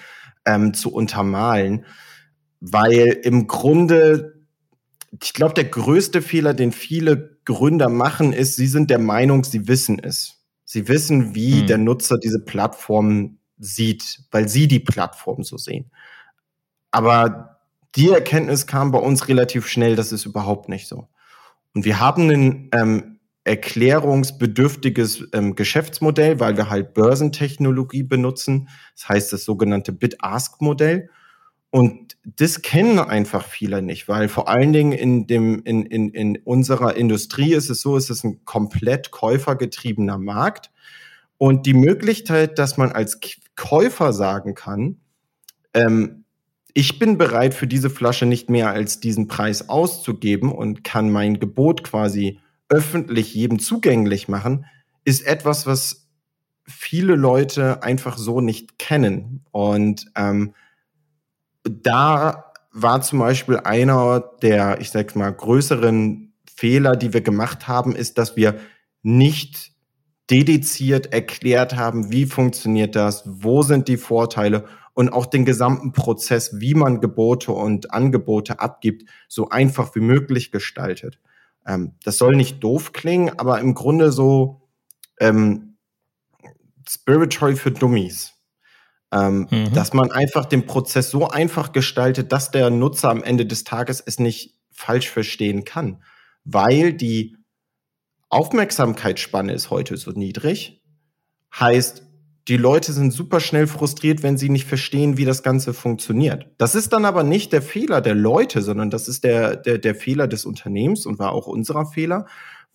[0.44, 1.84] ähm, zu untermalen,
[2.60, 4.44] weil im Grunde,
[5.22, 9.68] ich glaube, der größte Fehler, den viele Gründer machen, ist, sie sind der Meinung, sie
[9.68, 10.44] wissen es.
[10.64, 11.66] Sie wissen, wie mhm.
[11.66, 15.90] der Nutzer diese Plattform sieht, weil sie die Plattform so sehen.
[16.90, 17.60] Aber
[17.94, 21.08] die Erkenntnis kam bei uns relativ schnell, das ist überhaupt nicht so.
[21.74, 23.15] Und wir haben einen ähm,
[23.46, 28.68] erklärungsbedürftiges ähm, Geschäftsmodell, weil wir halt Börsentechnologie benutzen.
[28.94, 31.10] Das heißt das sogenannte Bid-Ask-Modell.
[31.70, 36.38] Und das kennen einfach viele nicht, weil vor allen Dingen in, dem, in, in, in
[36.38, 40.72] unserer Industrie ist es so, es ist ein komplett käufergetriebener Markt.
[41.38, 43.20] Und die Möglichkeit, dass man als
[43.54, 44.96] Käufer sagen kann,
[45.72, 46.24] ähm,
[46.74, 51.38] ich bin bereit für diese Flasche nicht mehr als diesen Preis auszugeben und kann mein
[51.38, 54.66] Gebot quasi öffentlich jedem zugänglich machen,
[55.04, 56.08] ist etwas, was
[56.64, 59.44] viele Leute einfach so nicht kennen.
[59.52, 60.54] Und ähm,
[61.62, 67.94] da war zum Beispiel einer der, ich sag mal, größeren Fehler, die wir gemacht haben,
[67.94, 68.58] ist, dass wir
[69.02, 69.72] nicht
[70.30, 76.58] dediziert erklärt haben, wie funktioniert das, wo sind die Vorteile und auch den gesamten Prozess,
[76.60, 81.20] wie man Gebote und Angebote abgibt, so einfach wie möglich gestaltet.
[81.66, 84.62] Ähm, das soll nicht doof klingen, aber im Grunde so
[85.20, 85.76] ähm,
[86.88, 88.32] Spiritual für Dummies.
[89.12, 89.72] Ähm, mhm.
[89.72, 94.02] Dass man einfach den Prozess so einfach gestaltet, dass der Nutzer am Ende des Tages
[94.04, 96.02] es nicht falsch verstehen kann.
[96.44, 97.36] Weil die
[98.28, 100.82] Aufmerksamkeitsspanne ist heute so niedrig.
[101.58, 102.05] Heißt,
[102.48, 106.48] die Leute sind super schnell frustriert, wenn sie nicht verstehen, wie das Ganze funktioniert.
[106.58, 109.94] Das ist dann aber nicht der Fehler der Leute, sondern das ist der, der, der
[109.96, 112.26] Fehler des Unternehmens und war auch unserer Fehler,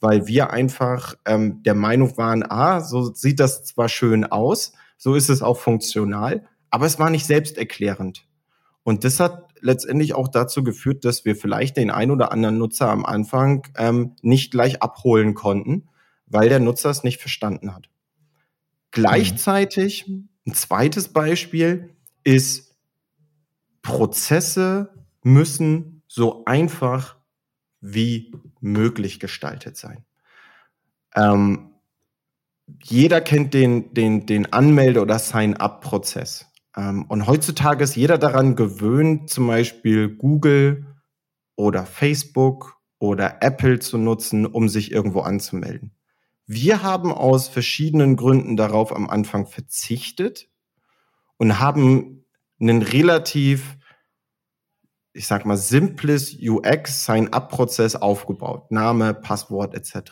[0.02, 5.16] weil wir einfach ähm, der Meinung waren, ah, so sieht das zwar schön aus, so
[5.16, 8.28] ist es auch funktional, aber es war nicht selbsterklärend.
[8.84, 12.90] Und das hat letztendlich auch dazu geführt, dass wir vielleicht den ein oder anderen Nutzer
[12.90, 15.88] am Anfang ähm, nicht gleich abholen konnten,
[16.26, 17.90] weil der Nutzer es nicht verstanden hat.
[18.92, 20.06] Gleichzeitig,
[20.46, 22.76] ein zweites Beispiel ist,
[23.82, 27.16] Prozesse müssen so einfach
[27.80, 30.06] wie möglich gestaltet sein.
[31.16, 31.72] Ähm,
[32.84, 36.48] jeder kennt den, den, den Anmelde- oder Sign-up-Prozess.
[36.76, 40.86] Ähm, und heutzutage ist jeder daran gewöhnt, zum Beispiel Google
[41.56, 45.92] oder Facebook oder Apple zu nutzen, um sich irgendwo anzumelden.
[46.46, 50.50] Wir haben aus verschiedenen Gründen darauf am Anfang verzichtet
[51.38, 52.26] und haben
[52.60, 53.78] einen relativ,
[55.14, 58.72] ich sag mal, simples UX-Sign-up-Prozess aufgebaut.
[58.72, 60.12] Name, Passwort etc.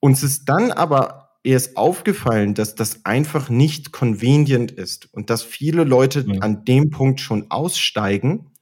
[0.00, 5.84] Uns ist dann aber erst aufgefallen, dass das einfach nicht convenient ist und dass viele
[5.84, 6.40] Leute ja.
[6.40, 8.52] an dem Punkt schon aussteigen,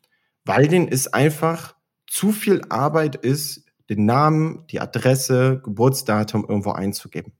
[0.44, 1.74] weil denen es einfach
[2.06, 7.32] zu viel Arbeit ist, den Namen, die Adresse, Geburtsdatum irgendwo einzugeben.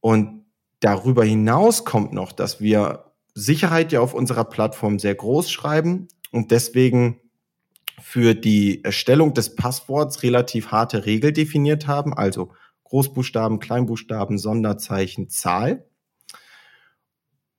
[0.00, 0.44] Und
[0.80, 6.50] darüber hinaus kommt noch, dass wir Sicherheit ja auf unserer Plattform sehr groß schreiben und
[6.50, 7.20] deswegen
[8.00, 12.52] für die Erstellung des Passworts relativ harte Regeln definiert haben, also
[12.84, 15.84] Großbuchstaben, Kleinbuchstaben, Sonderzeichen, Zahl.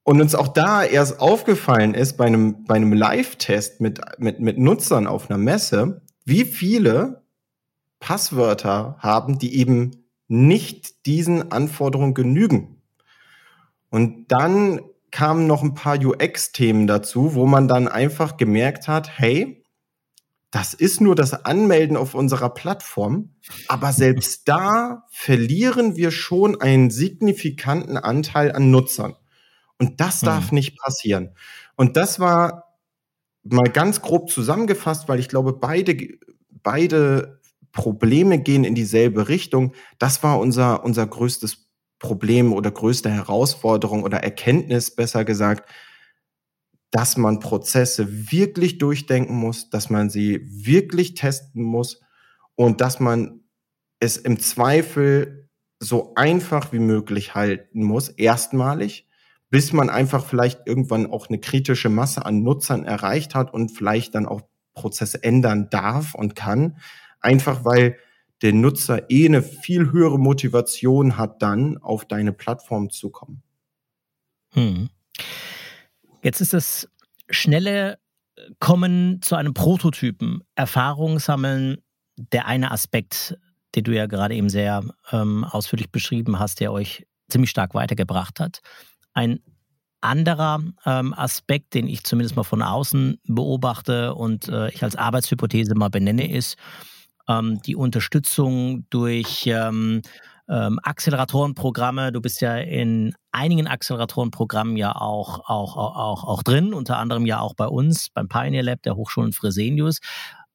[0.04, 4.58] Und uns auch da erst aufgefallen ist bei einem, bei einem Live-Test mit, mit, mit
[4.58, 7.19] Nutzern auf einer Messe, wie viele
[8.00, 12.82] Passwörter haben, die eben nicht diesen Anforderungen genügen.
[13.90, 14.82] Und dann
[15.12, 19.64] kamen noch ein paar UX-Themen dazu, wo man dann einfach gemerkt hat, hey,
[20.52, 23.36] das ist nur das Anmelden auf unserer Plattform,
[23.68, 29.16] aber selbst da verlieren wir schon einen signifikanten Anteil an Nutzern.
[29.78, 30.56] Und das darf hm.
[30.56, 31.36] nicht passieren.
[31.76, 32.76] Und das war
[33.44, 35.96] mal ganz grob zusammengefasst, weil ich glaube, beide,
[36.64, 37.39] beide
[37.72, 39.74] Probleme gehen in dieselbe Richtung.
[39.98, 45.70] Das war unser, unser größtes Problem oder größte Herausforderung oder Erkenntnis, besser gesagt,
[46.92, 52.02] dass man Prozesse wirklich durchdenken muss, dass man sie wirklich testen muss
[52.56, 53.42] und dass man
[54.00, 59.08] es im Zweifel so einfach wie möglich halten muss, erstmalig,
[59.50, 64.16] bis man einfach vielleicht irgendwann auch eine kritische Masse an Nutzern erreicht hat und vielleicht
[64.16, 64.42] dann auch
[64.74, 66.78] Prozesse ändern darf und kann.
[67.22, 67.98] Einfach weil
[68.42, 73.44] der Nutzer eh eine viel höhere Motivation hat, dann auf deine Plattform zu kommen.
[74.54, 74.90] Hm.
[76.24, 76.90] Jetzt ist es
[77.30, 78.00] schnelle
[78.60, 81.78] Kommen zu einem Prototypen, Erfahrung sammeln,
[82.16, 83.38] der eine Aspekt,
[83.76, 88.40] den du ja gerade eben sehr ähm, ausführlich beschrieben hast, der euch ziemlich stark weitergebracht
[88.40, 88.62] hat.
[89.14, 89.42] Ein
[90.02, 95.76] anderer ähm, Aspekt, den ich zumindest mal von außen beobachte und äh, ich als Arbeitshypothese
[95.76, 96.56] mal benenne, ist
[97.30, 100.02] ähm, die Unterstützung durch ähm,
[100.50, 102.12] ähm, Acceleratorenprogramme.
[102.12, 107.40] Du bist ja in einigen Acceleratorenprogrammen ja auch, auch, auch, auch drin, unter anderem ja
[107.40, 110.00] auch bei uns, beim Pioneer Lab der Hochschulen Fresenius.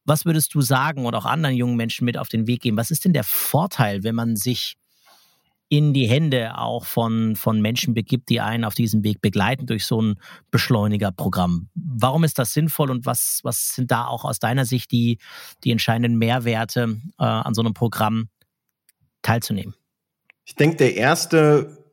[0.04, 2.76] Was würdest du sagen und auch anderen jungen Menschen mit auf den Weg geben?
[2.76, 4.74] Was ist denn der Vorteil, wenn man sich
[5.68, 9.86] in die Hände auch von, von Menschen begibt, die einen auf diesem Weg begleiten durch
[9.86, 10.16] so ein
[10.50, 11.68] Beschleunigerprogramm.
[11.74, 15.18] Warum ist das sinnvoll und was, was sind da auch aus deiner Sicht die,
[15.64, 18.28] die entscheidenden Mehrwerte äh, an so einem Programm
[19.22, 19.74] teilzunehmen?
[20.44, 21.84] Ich denke, der erste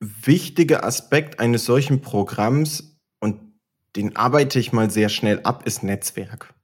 [0.00, 3.40] wichtige Aspekt eines solchen Programms, und
[3.96, 6.54] den arbeite ich mal sehr schnell ab, ist Netzwerk.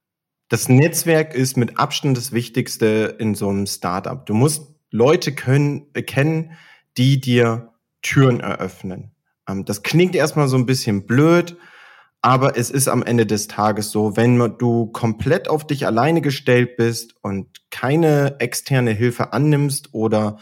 [0.49, 4.25] Das Netzwerk ist mit Abstand das Wichtigste in so einem Startup.
[4.25, 6.53] Du musst Leute können, kennen,
[6.97, 9.13] die dir Türen eröffnen.
[9.49, 11.57] Ähm, das klingt erstmal so ein bisschen blöd,
[12.23, 16.77] aber es ist am Ende des Tages so, wenn du komplett auf dich alleine gestellt
[16.77, 20.39] bist und keine externe Hilfe annimmst oder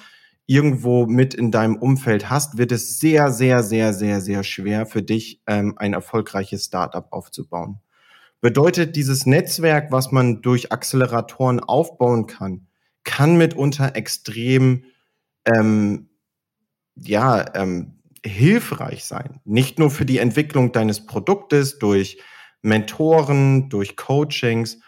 [0.46, 5.02] irgendwo mit in deinem Umfeld hast, wird es sehr, sehr, sehr, sehr, sehr schwer für
[5.02, 7.80] dich, ähm, ein erfolgreiches Startup aufzubauen.
[8.40, 12.66] Bedeutet dieses Netzwerk, was man durch Acceleratoren aufbauen kann,
[13.04, 14.84] kann mitunter extrem
[15.44, 16.08] ähm,
[16.96, 19.40] ja, ähm, hilfreich sein.
[19.44, 22.18] Nicht nur für die Entwicklung deines Produktes durch
[22.62, 24.80] Mentoren, durch Coachings,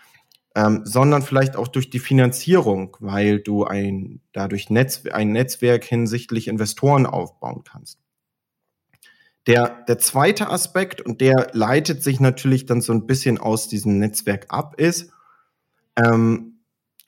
[0.55, 6.49] ähm, sondern vielleicht auch durch die Finanzierung, weil du ein, dadurch Netz, ein Netzwerk hinsichtlich
[6.49, 7.99] Investoren aufbauen kannst.
[9.47, 13.99] Der, der zweite Aspekt, und der leitet sich natürlich dann so ein bisschen aus diesem
[13.99, 15.13] Netzwerk ab, ist,
[15.97, 16.56] ähm,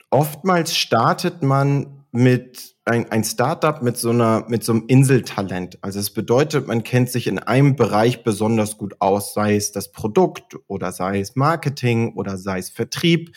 [0.09, 5.77] oftmals startet man mit ein, ein Startup mit so einer, mit so einem Inseltalent.
[5.81, 9.91] Also es bedeutet, man kennt sich in einem Bereich besonders gut aus, sei es das
[9.91, 13.35] Produkt oder sei es Marketing oder sei es Vertrieb,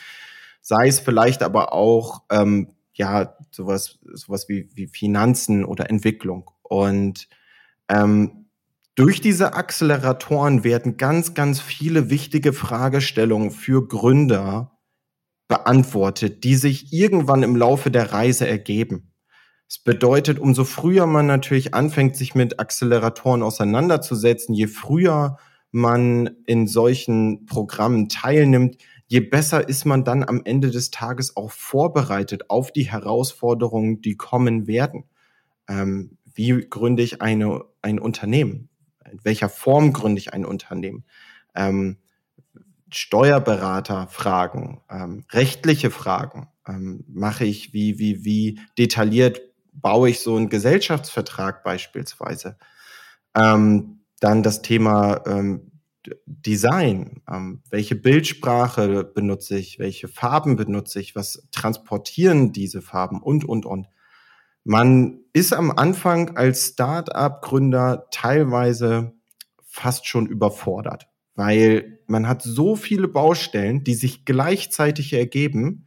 [0.63, 6.51] sei es vielleicht aber auch, ähm, ja, sowas, sowas wie, wie Finanzen oder Entwicklung.
[6.63, 7.29] Und
[7.89, 8.47] ähm,
[8.95, 14.73] durch diese Acceleratoren werden ganz, ganz viele wichtige Fragestellungen für Gründer
[15.53, 19.12] beantwortet, die sich irgendwann im Laufe der Reise ergeben.
[19.69, 25.37] Es bedeutet, umso früher man natürlich anfängt, sich mit Acceleratoren auseinanderzusetzen, je früher
[25.71, 31.51] man in solchen Programmen teilnimmt, je besser ist man dann am Ende des Tages auch
[31.51, 35.05] vorbereitet auf die Herausforderungen, die kommen werden.
[35.69, 38.71] Ähm, wie gründe ich eine, ein Unternehmen?
[39.11, 41.05] In welcher Form gründe ich ein Unternehmen?
[41.55, 41.99] Ähm,
[42.92, 46.48] Steuerberater fragen, ähm, rechtliche Fragen.
[46.66, 49.40] Ähm, mache ich, wie, wie, wie detailliert
[49.72, 52.59] baue ich so einen Gesellschaftsvertrag beispielsweise?
[53.35, 55.72] Ähm, dann das Thema ähm,
[56.26, 57.22] Design.
[57.31, 59.78] Ähm, welche Bildsprache benutze ich?
[59.78, 61.16] Welche Farben benutze ich?
[61.16, 63.22] Was transportieren diese Farben?
[63.22, 63.88] Und, und, und.
[64.64, 69.12] Man ist am Anfang als Start-up-Gründer teilweise
[69.64, 75.87] fast schon überfordert weil man hat so viele Baustellen, die sich gleichzeitig ergeben,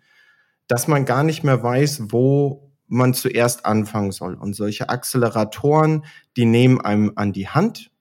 [0.68, 4.34] dass man gar nicht mehr weiß, wo man zuerst anfangen soll.
[4.34, 6.04] Und solche Acceleratoren,
[6.36, 7.92] die nehmen einem an die Hand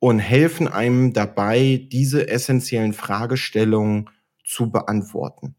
[0.00, 4.10] und helfen einem dabei, diese essentiellen Fragestellungen
[4.44, 5.54] zu beantworten.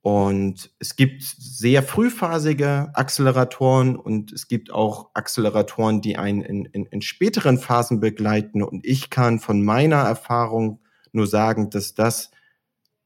[0.00, 6.86] Und es gibt sehr frühphasige Acceleratoren und es gibt auch Acceleratoren, die einen in, in,
[6.86, 8.62] in späteren Phasen begleiten.
[8.62, 10.81] Und ich kann von meiner Erfahrung
[11.12, 12.30] nur sagen, dass das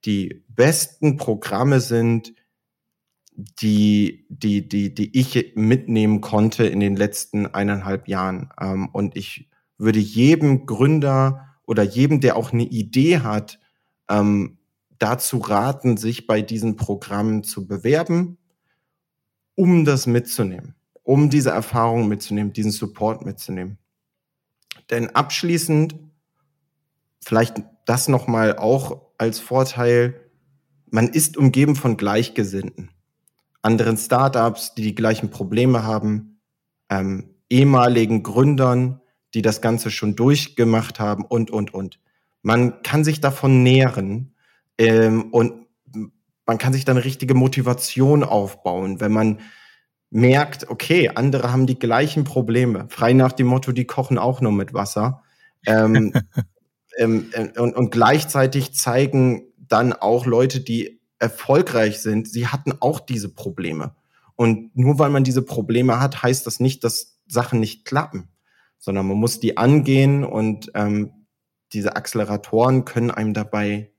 [0.05, 2.35] die besten Programme sind,
[3.37, 8.51] die, die, die, die ich mitnehmen konnte in den letzten eineinhalb Jahren.
[8.59, 13.61] Ähm, und ich würde jedem Gründer oder jedem, der auch eine Idee hat,
[14.09, 14.59] ähm,
[14.99, 18.38] dazu raten, sich bei diesen Programmen zu bewerben,
[19.55, 23.79] um das mitzunehmen, um diese Erfahrung mitzunehmen, diesen Support mitzunehmen.
[24.88, 25.97] Denn abschließend,
[27.27, 30.15] vielleicht das nochmal auch als Vorteil,
[30.89, 32.91] man ist umgeben von Gleichgesinnten,
[33.62, 36.41] anderen Startups, die die gleichen Probleme haben,
[36.89, 39.01] ähm, ehemaligen Gründern,
[39.35, 41.99] die das Ganze schon durchgemacht haben und, und, und.
[42.43, 44.37] Man kann sich davon nähren
[44.79, 45.67] ähm, und
[46.47, 49.41] man kann sich dann richtige Motivation aufbauen, wenn man
[50.11, 52.87] merkt, okay, andere haben die gleichen Probleme.
[52.89, 55.25] Frei nach dem Motto, die kochen auch nur mit Wasser.
[55.67, 56.12] Ähm,
[56.97, 63.01] ähm, äh, und, und gleichzeitig zeigen dann auch Leute, die erfolgreich sind, sie hatten auch
[63.01, 63.95] diese Probleme.
[64.35, 68.29] Und nur weil man diese Probleme hat, heißt das nicht, dass Sachen nicht klappen,
[68.79, 71.27] sondern man muss die angehen und ähm,
[71.73, 73.91] diese Acceleratoren können einem dabei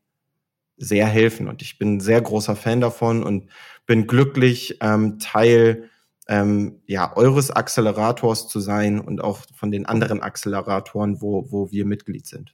[0.78, 1.48] sehr helfen.
[1.48, 3.50] Und ich bin ein sehr großer Fan davon und
[3.88, 5.90] bin glücklich, ähm, Teil
[6.28, 11.86] ähm, ja, eures Accelerators zu sein und auch von den anderen Acceleratoren, wo, wo wir
[11.86, 12.54] Mitglied sind.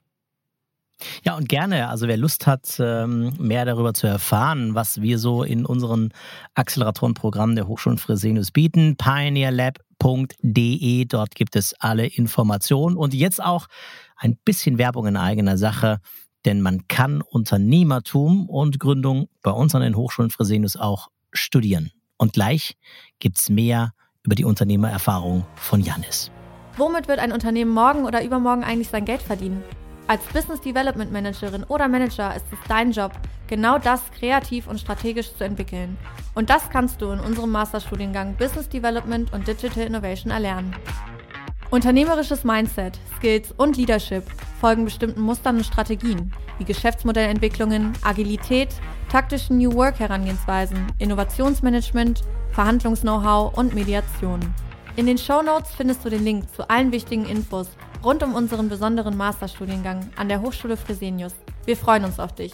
[1.24, 1.89] Ja, und gerne.
[1.89, 6.13] Also wer Lust hat, ähm, mehr darüber zu erfahren, was wir so in unseren
[6.56, 11.06] Acceleratorenprogrammen der Hochschulen Fresenius bieten, pioneerlab.de.
[11.06, 13.68] Dort gibt es alle Informationen und jetzt auch
[14.18, 16.00] ein bisschen Werbung in eigener Sache,
[16.46, 21.92] denn man kann Unternehmertum und Gründung bei uns an den Hochschulen Fresenius auch studieren.
[22.18, 22.76] Und gleich
[23.20, 26.32] gibt es mehr über die Unternehmererfahrung von Janis.
[26.78, 29.63] Womit wird ein Unternehmen morgen oder übermorgen eigentlich sein Geld verdienen?
[30.06, 33.13] Als Business Development Managerin oder Manager ist es dein Job,
[33.48, 35.98] genau das kreativ und strategisch zu entwickeln.
[36.36, 40.76] Und das kannst du in unserem Masterstudiengang Business Development und Digital Innovation erlernen.
[41.70, 44.26] Unternehmerisches Mindset, Skills und Leadership
[44.60, 48.70] folgen bestimmten Mustern und Strategien, wie Geschäftsmodellentwicklungen, Agilität,
[49.10, 54.42] taktischen New Work Herangehensweisen, Innovationsmanagement, Verhandlungs-Know-how und Mediation.
[54.98, 57.70] In den Show Notes findest du den Link zu allen wichtigen Infos
[58.04, 61.34] rund um unseren besonderen Masterstudiengang an der Hochschule Fresenius.
[61.66, 62.54] Wir freuen uns auf dich.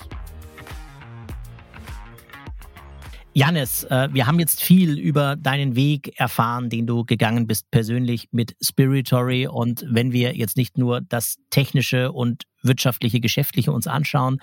[3.34, 8.28] Janis, äh, wir haben jetzt viel über deinen Weg erfahren, den du gegangen bist persönlich
[8.32, 9.48] mit Spiritory.
[9.48, 14.40] Und wenn wir jetzt nicht nur das technische und wirtschaftliche, geschäftliche uns anschauen,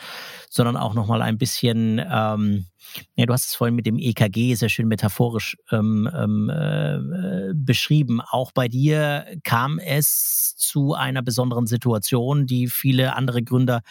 [0.51, 2.67] sondern auch nochmal ein bisschen, ähm,
[3.15, 8.21] ja, du hast es vorhin mit dem EKG sehr schön metaphorisch ähm, ähm, äh, beschrieben.
[8.21, 13.83] Auch bei dir kam es zu einer besonderen Situation, die viele andere Gründer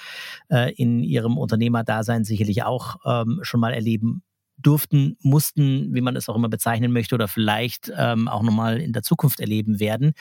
[0.49, 4.23] äh, in ihrem Unternehmerdasein sicherlich auch ähm, schon mal erleben
[4.57, 8.93] durften, mussten, wie man es auch immer bezeichnen möchte, oder vielleicht ähm, auch nochmal in
[8.93, 10.13] der Zukunft erleben werden.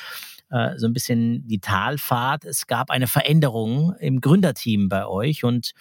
[0.50, 2.44] Äh, so ein bisschen die Talfahrt.
[2.44, 5.72] Es gab eine Veränderung im Gründerteam bei euch und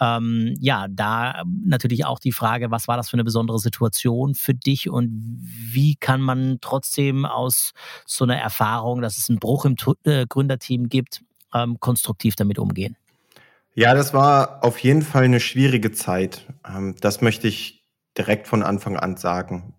[0.00, 4.54] ähm, ja, da natürlich auch die Frage, was war das für eine besondere Situation für
[4.54, 7.72] dich und wie kann man trotzdem aus
[8.04, 11.22] so einer Erfahrung, dass es einen Bruch im äh, Gründerteam gibt,
[11.54, 12.96] ähm, konstruktiv damit umgehen?
[13.74, 16.46] Ja, das war auf jeden Fall eine schwierige Zeit.
[16.66, 17.84] Ähm, das möchte ich
[18.16, 19.74] direkt von Anfang an sagen.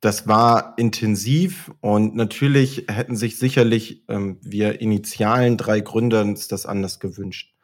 [0.00, 6.66] Das war intensiv und natürlich hätten sich sicherlich ähm, wir initialen drei Gründer uns das
[6.66, 7.54] anders gewünscht.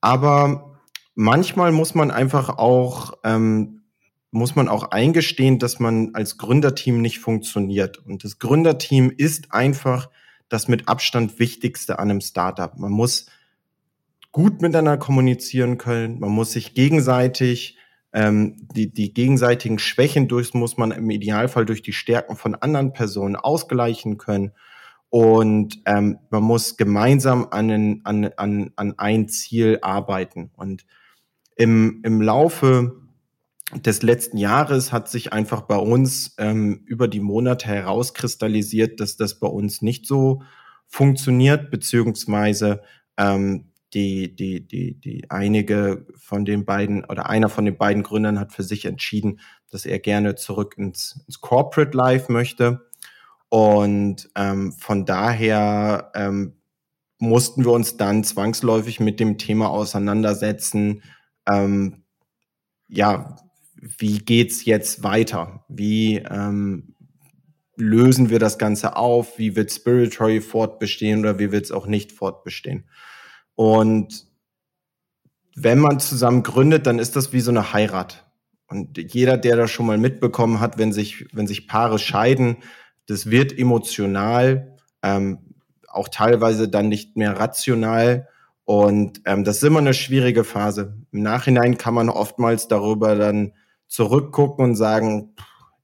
[0.00, 0.80] Aber
[1.14, 3.82] manchmal muss man einfach auch ähm,
[4.32, 7.98] muss man auch eingestehen, dass man als Gründerteam nicht funktioniert.
[7.98, 10.08] Und das Gründerteam ist einfach
[10.48, 12.76] das mit Abstand Wichtigste an einem Startup.
[12.78, 13.26] Man muss
[14.32, 17.76] gut miteinander kommunizieren können, man muss sich gegenseitig
[18.12, 22.92] ähm, die, die gegenseitigen Schwächen durch muss man im Idealfall durch die Stärken von anderen
[22.92, 24.52] Personen ausgleichen können.
[25.08, 30.50] Und ähm, man muss gemeinsam an, an, an, an ein Ziel arbeiten.
[30.56, 30.86] Und
[31.56, 33.02] im, im Laufe
[33.74, 39.38] des letzten Jahres hat sich einfach bei uns ähm, über die Monate herauskristallisiert, dass das
[39.38, 40.42] bei uns nicht so
[40.86, 42.82] funktioniert, beziehungsweise
[43.16, 48.40] ähm, die, die, die, die einige von den beiden oder einer von den beiden Gründern
[48.40, 52.88] hat für sich entschieden, dass er gerne zurück ins, ins Corporate Life möchte.
[53.48, 56.54] Und ähm, von daher ähm,
[57.18, 61.02] mussten wir uns dann zwangsläufig mit dem Thema auseinandersetzen.
[61.46, 62.04] Ähm,
[62.88, 63.36] ja,
[63.76, 65.64] wie geht's jetzt weiter?
[65.68, 66.94] Wie ähm,
[67.76, 69.38] lösen wir das Ganze auf?
[69.38, 72.88] Wie wird Spiritory fortbestehen oder wie wird es auch nicht fortbestehen?
[73.54, 74.26] Und
[75.54, 78.26] wenn man zusammen gründet, dann ist das wie so eine Heirat.
[78.68, 82.56] Und jeder, der das schon mal mitbekommen hat, wenn sich, wenn sich Paare scheiden,
[83.06, 85.38] das wird emotional, ähm,
[85.88, 88.28] auch teilweise dann nicht mehr rational.
[88.64, 90.96] Und ähm, das ist immer eine schwierige Phase.
[91.10, 93.52] Im Nachhinein kann man oftmals darüber dann
[93.88, 95.34] zurückgucken und sagen,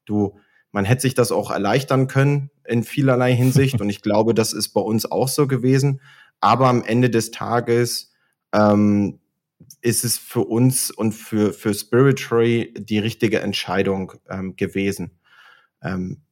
[0.07, 0.39] du,
[0.73, 3.81] man hätte sich das auch erleichtern können in vielerlei Hinsicht.
[3.81, 6.01] Und ich glaube, das ist bei uns auch so gewesen.
[6.41, 8.13] Aber am Ende des Tages
[8.53, 9.21] ähm,
[9.81, 15.19] ist es für uns und für, für Spiritory die richtige Entscheidung ähm, gewesen.
[15.83, 16.23] Ähm,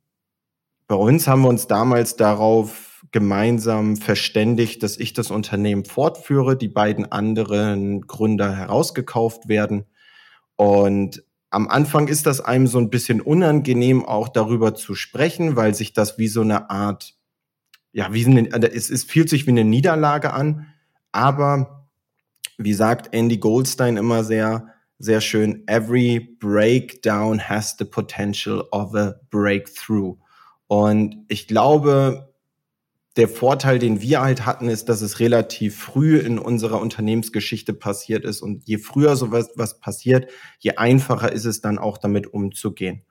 [0.88, 6.68] bei uns haben wir uns damals darauf gemeinsam verständigt, dass ich das Unternehmen fortführe, die
[6.68, 9.86] beiden anderen Gründer herausgekauft werden.
[10.57, 15.74] Und am Anfang ist das einem so ein bisschen unangenehm, auch darüber zu sprechen, weil
[15.74, 17.15] sich das wie so eine Art
[17.93, 20.66] ja, wie eine, es, es fühlt sich wie eine Niederlage an,
[21.12, 21.89] Aber
[22.59, 24.68] wie sagt Andy Goldstein immer sehr,
[24.99, 30.16] sehr schön, every breakdown has the potential of a breakthrough.
[30.66, 32.34] Und ich glaube,
[33.16, 38.24] der Vorteil, den wir halt hatten, ist, dass es relativ früh in unserer Unternehmensgeschichte passiert
[38.24, 38.43] ist.
[38.43, 43.05] Und je früher sowas was passiert, je einfacher ist es dann auch damit umzugehen.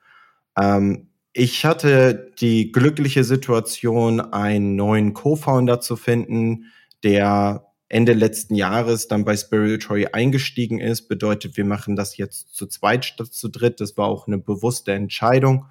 [0.56, 1.08] Ähm,
[1.38, 6.72] ich hatte die glückliche Situation, einen neuen Co-Founder zu finden,
[7.04, 11.08] der Ende letzten Jahres dann bei Spiritory eingestiegen ist.
[11.08, 13.82] Bedeutet, wir machen das jetzt zu zweit statt zu dritt.
[13.82, 15.66] Das war auch eine bewusste Entscheidung.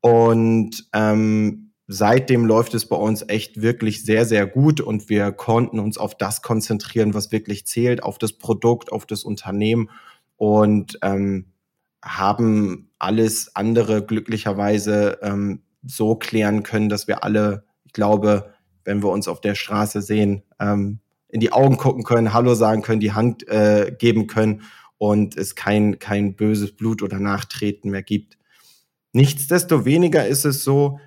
[0.00, 5.80] Und ähm, seitdem läuft es bei uns echt wirklich sehr, sehr gut und wir konnten
[5.80, 9.90] uns auf das konzentrieren, was wirklich zählt, auf das Produkt, auf das Unternehmen
[10.36, 11.46] und ähm,
[12.04, 19.10] haben alles andere glücklicherweise ähm, so klären können, dass wir alle, ich glaube, wenn wir
[19.10, 23.12] uns auf der Straße sehen, ähm, in die Augen gucken können, Hallo sagen können, die
[23.12, 24.62] Hand äh, geben können
[24.98, 28.38] und es kein, kein böses Blut oder Nachtreten mehr gibt.
[29.12, 31.00] Nichtsdestoweniger ist es so,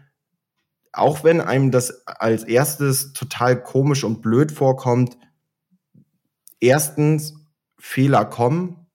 [0.92, 5.18] auch wenn einem das als erstes total komisch und blöd vorkommt,
[6.60, 7.36] erstens
[7.78, 8.88] Fehler kommen,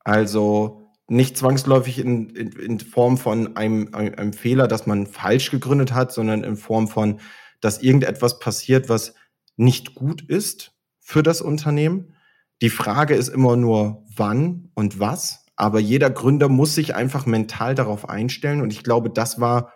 [0.00, 5.50] also nicht zwangsläufig in, in, in Form von einem, einem, einem Fehler, dass man falsch
[5.50, 7.20] gegründet hat, sondern in Form von,
[7.60, 9.14] dass irgendetwas passiert, was
[9.56, 12.14] nicht gut ist für das Unternehmen.
[12.62, 15.46] Die Frage ist immer nur, wann und was.
[15.54, 18.60] Aber jeder Gründer muss sich einfach mental darauf einstellen.
[18.60, 19.72] Und ich glaube, das war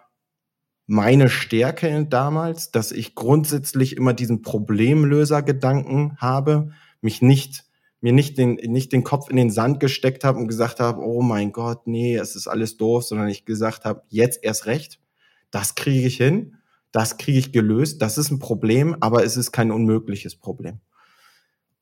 [0.87, 7.64] meine Stärke damals, dass ich grundsätzlich immer diesen Problemlöser-Gedanken habe, mich nicht,
[8.01, 11.23] mir nicht den, nicht den Kopf in den Sand gesteckt habe und gesagt habe, oh
[11.23, 15.01] mein Gott, nee, es ist alles doof, sondern ich gesagt habe, jetzt erst recht,
[15.51, 16.57] das kriege ich hin,
[16.93, 20.81] das kriege ich gelöst, das ist ein Problem, aber es ist kein unmögliches Problem.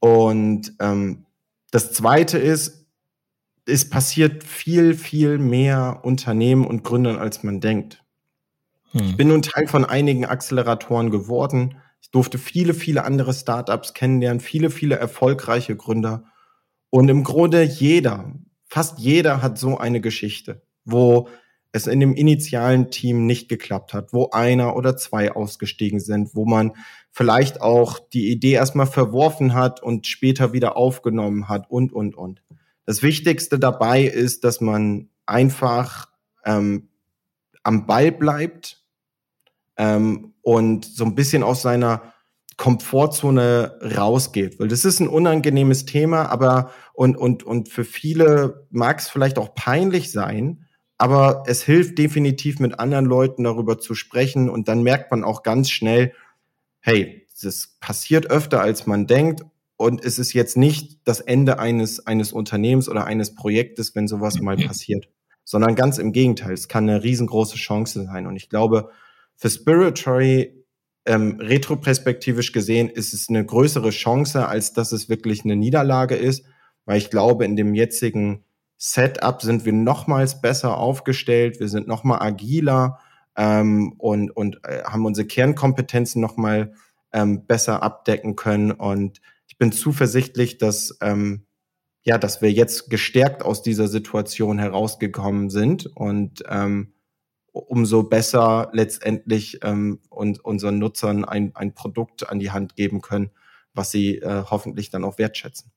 [0.00, 1.26] Und ähm,
[1.70, 2.86] das Zweite ist,
[3.66, 8.02] es passiert viel, viel mehr Unternehmen und Gründern, als man denkt.
[8.92, 9.00] Hm.
[9.02, 11.76] Ich bin nun Teil von einigen Acceleratoren geworden.
[12.00, 16.24] Ich durfte viele, viele andere Startups kennenlernen, viele, viele erfolgreiche Gründer.
[16.90, 18.32] Und im Grunde jeder,
[18.66, 21.28] fast jeder hat so eine Geschichte, wo
[21.72, 26.46] es in dem initialen Team nicht geklappt hat, wo einer oder zwei ausgestiegen sind, wo
[26.46, 26.72] man
[27.10, 32.42] vielleicht auch die Idee erstmal verworfen hat und später wieder aufgenommen hat und, und, und.
[32.86, 36.08] Das Wichtigste dabei ist, dass man einfach
[36.44, 36.88] ähm,
[37.62, 38.82] am Ball bleibt
[39.76, 42.14] ähm, und so ein bisschen aus seiner
[42.56, 48.98] Komfortzone rausgeht, weil das ist ein unangenehmes Thema, aber und und und für viele mag
[48.98, 50.64] es vielleicht auch peinlich sein,
[50.96, 54.48] aber es hilft definitiv mit anderen Leuten darüber zu sprechen.
[54.48, 56.14] Und dann merkt man auch ganz schnell,
[56.80, 59.42] hey, das passiert öfter als man denkt.
[59.76, 64.40] Und es ist jetzt nicht das Ende eines eines Unternehmens oder eines Projektes, wenn sowas
[64.40, 65.10] mal passiert,
[65.44, 68.26] sondern ganz im Gegenteil, es kann eine riesengroße Chance sein.
[68.26, 68.88] Und ich glaube,
[69.38, 70.64] für Spiritory
[71.06, 76.44] ähm, retroperspektivisch gesehen ist es eine größere Chance, als dass es wirklich eine Niederlage ist,
[76.84, 78.44] weil ich glaube, in dem jetzigen
[78.76, 82.98] Setup sind wir nochmals besser aufgestellt, wir sind nochmal agiler
[83.36, 86.74] ähm, und, und äh, haben unsere Kernkompetenzen nochmal
[87.12, 88.72] ähm, besser abdecken können.
[88.72, 91.46] Und ich bin zuversichtlich, dass, ähm,
[92.02, 96.92] ja, dass wir jetzt gestärkt aus dieser Situation herausgekommen sind und ähm,
[97.52, 103.30] umso besser letztendlich ähm, und unseren Nutzern ein, ein Produkt an die Hand geben können,
[103.74, 105.70] was sie äh, hoffentlich dann auch wertschätzen.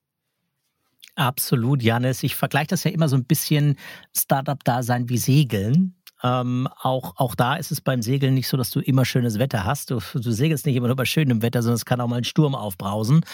[1.14, 2.22] Absolut, Janis.
[2.22, 3.76] Ich vergleiche das ja immer so ein bisschen
[4.16, 5.94] Startup-Dasein wie Segeln.
[6.22, 9.64] Ähm, auch, auch da ist es beim Segeln nicht so, dass du immer schönes Wetter
[9.64, 9.90] hast.
[9.90, 12.24] Du, du segelst nicht immer nur bei schönem Wetter, sondern es kann auch mal ein
[12.24, 13.24] Sturm aufbrausen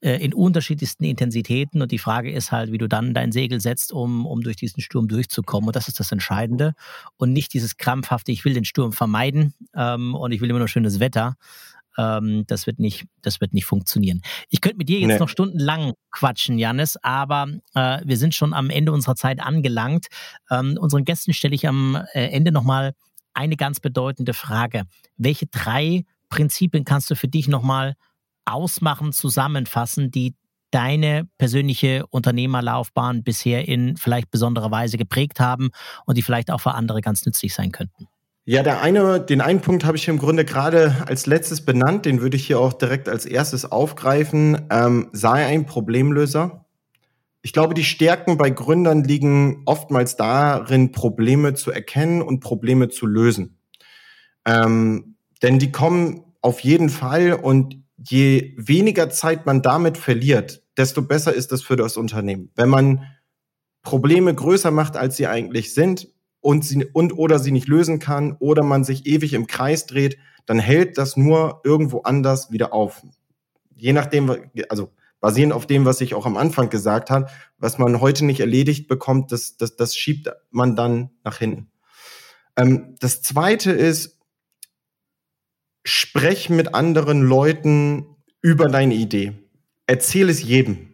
[0.00, 1.82] äh, in unterschiedlichsten Intensitäten.
[1.82, 4.80] Und die Frage ist halt, wie du dann dein Segel setzt, um, um durch diesen
[4.80, 5.68] Sturm durchzukommen.
[5.68, 6.74] Und das ist das Entscheidende.
[7.16, 10.68] Und nicht dieses krampfhafte, ich will den Sturm vermeiden ähm, und ich will immer nur
[10.68, 11.36] schönes Wetter.
[11.98, 14.22] Ähm, das wird nicht, das wird nicht funktionieren.
[14.48, 15.18] Ich könnte mit dir jetzt nee.
[15.18, 20.06] noch stundenlang quatschen, Janis, aber äh, wir sind schon am Ende unserer Zeit angelangt.
[20.50, 22.94] Ähm, unseren Gästen stelle ich am äh, Ende nochmal
[23.34, 24.84] eine ganz bedeutende Frage.
[25.16, 27.94] Welche drei Prinzipien kannst du für dich nochmal
[28.44, 30.34] ausmachen, zusammenfassen, die
[30.70, 35.70] deine persönliche Unternehmerlaufbahn bisher in vielleicht besonderer Weise geprägt haben
[36.04, 38.06] und die vielleicht auch für andere ganz nützlich sein könnten?
[38.50, 42.22] Ja, der eine, den einen Punkt habe ich im Grunde gerade als letztes benannt, den
[42.22, 44.68] würde ich hier auch direkt als erstes aufgreifen.
[44.70, 46.64] Ähm, sei ein Problemlöser.
[47.42, 53.04] Ich glaube, die Stärken bei Gründern liegen oftmals darin, Probleme zu erkennen und Probleme zu
[53.04, 53.58] lösen.
[54.46, 61.02] Ähm, denn die kommen auf jeden Fall und je weniger Zeit man damit verliert, desto
[61.02, 62.50] besser ist es für das Unternehmen.
[62.54, 63.04] Wenn man
[63.82, 66.08] Probleme größer macht, als sie eigentlich sind
[66.40, 70.18] und sie und oder sie nicht lösen kann oder man sich ewig im Kreis dreht,
[70.46, 73.02] dann hält das nur irgendwo anders wieder auf.
[73.74, 74.34] Je nachdem,
[74.68, 77.28] also basierend auf dem, was ich auch am Anfang gesagt habe,
[77.58, 81.70] was man heute nicht erledigt bekommt, das, das, das schiebt man dann nach hinten.
[82.56, 84.18] Ähm, das zweite ist,
[85.84, 88.06] sprech mit anderen Leuten
[88.42, 89.32] über deine Idee.
[89.86, 90.88] Erzähl es jedem.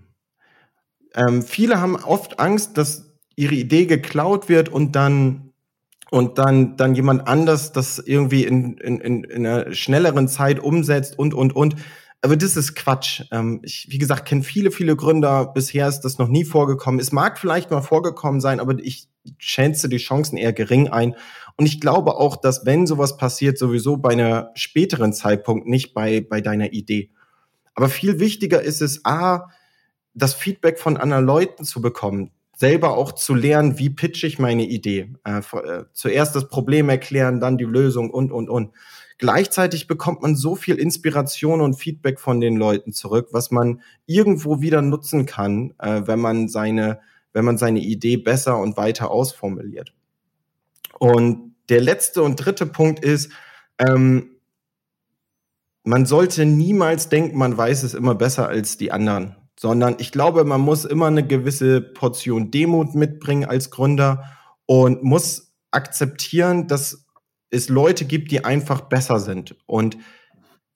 [1.14, 3.03] Ähm, viele haben oft Angst, dass
[3.36, 5.52] ihre Idee geklaut wird und dann
[6.10, 11.18] und dann dann jemand anders das irgendwie in, in, in, in einer schnelleren Zeit umsetzt
[11.18, 11.76] und und und.
[12.22, 13.22] Aber das ist Quatsch.
[13.32, 15.52] Ähm, ich, wie gesagt, kenne viele, viele Gründer.
[15.52, 16.98] Bisher ist das noch nie vorgekommen.
[16.98, 21.16] Es mag vielleicht mal vorgekommen sein, aber ich schätze die Chancen eher gering ein.
[21.56, 26.22] Und ich glaube auch, dass wenn sowas passiert, sowieso bei einer späteren Zeitpunkt, nicht bei,
[26.22, 27.10] bei deiner Idee.
[27.74, 29.50] Aber viel wichtiger ist es, A,
[30.14, 32.30] das Feedback von anderen Leuten zu bekommen,
[32.64, 35.12] selber auch zu lernen, wie pitch ich meine Idee.
[35.22, 38.72] Äh, äh, zuerst das Problem erklären, dann die Lösung und, und, und.
[39.18, 44.62] Gleichzeitig bekommt man so viel Inspiration und Feedback von den Leuten zurück, was man irgendwo
[44.62, 47.00] wieder nutzen kann, äh, wenn man seine,
[47.34, 49.92] wenn man seine Idee besser und weiter ausformuliert.
[50.98, 53.30] Und der letzte und dritte Punkt ist,
[53.78, 54.36] ähm,
[55.82, 60.44] man sollte niemals denken, man weiß es immer besser als die anderen, sondern ich glaube,
[60.44, 64.24] man muss immer eine gewisse Portion Demut mitbringen als Gründer
[64.66, 67.06] und muss akzeptieren, dass
[67.50, 69.56] es Leute gibt, die einfach besser sind.
[69.66, 69.96] Und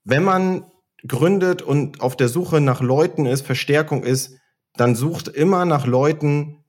[0.04, 0.70] wenn man
[1.06, 4.36] gründet und auf der Suche nach Leuten ist, Verstärkung ist,
[4.74, 6.64] dann sucht immer nach Leuten,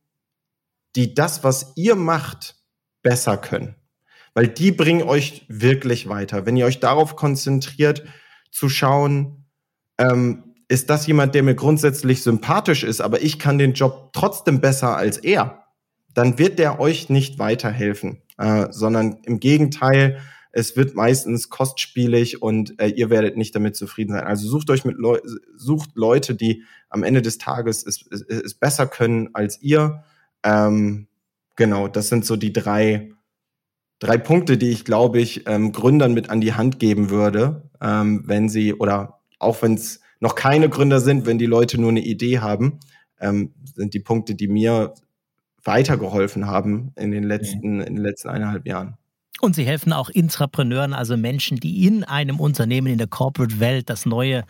[0.96, 2.56] die das, was ihr macht,
[3.02, 3.76] besser können.
[4.34, 6.46] Weil die bringen euch wirklich weiter.
[6.46, 8.04] Wenn ihr euch darauf konzentriert,
[8.52, 9.46] zu schauen,
[9.98, 14.62] ähm, ist das jemand, der mir grundsätzlich sympathisch ist, aber ich kann den Job trotzdem
[14.62, 15.66] besser als er,
[16.14, 20.20] dann wird der euch nicht weiterhelfen äh, sondern im Gegenteil,
[20.52, 24.24] es wird meistens kostspielig und äh, ihr werdet nicht damit zufrieden sein.
[24.24, 25.20] Also sucht euch mit Leu
[25.56, 30.04] sucht Leute, die am Ende des Tages es, es, es besser können als ihr.
[30.42, 31.08] Ähm,
[31.56, 33.12] genau, das sind so die drei
[34.00, 38.24] drei Punkte, die ich glaube ich ähm, Gründern mit an die Hand geben würde, ähm,
[38.26, 42.02] wenn sie oder auch wenn es noch keine Gründer sind, wenn die Leute nur eine
[42.02, 42.80] Idee haben,
[43.20, 44.94] ähm, sind die Punkte, die mir
[45.64, 48.96] weitergeholfen haben in den letzten, in den letzten eineinhalb Jahren.
[49.42, 54.06] Und sie helfen auch Intrapreneuren, also Menschen, die in einem Unternehmen, in der Corporate-Welt das
[54.06, 54.44] Neue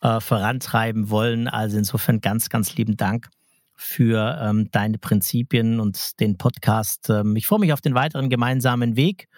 [0.00, 1.46] äh, vorantreiben wollen.
[1.46, 3.28] Also insofern ganz, ganz lieben Dank
[3.76, 7.08] für ähm, deine Prinzipien und den Podcast.
[7.10, 9.28] Ähm, ich freue mich auf den weiteren gemeinsamen Weg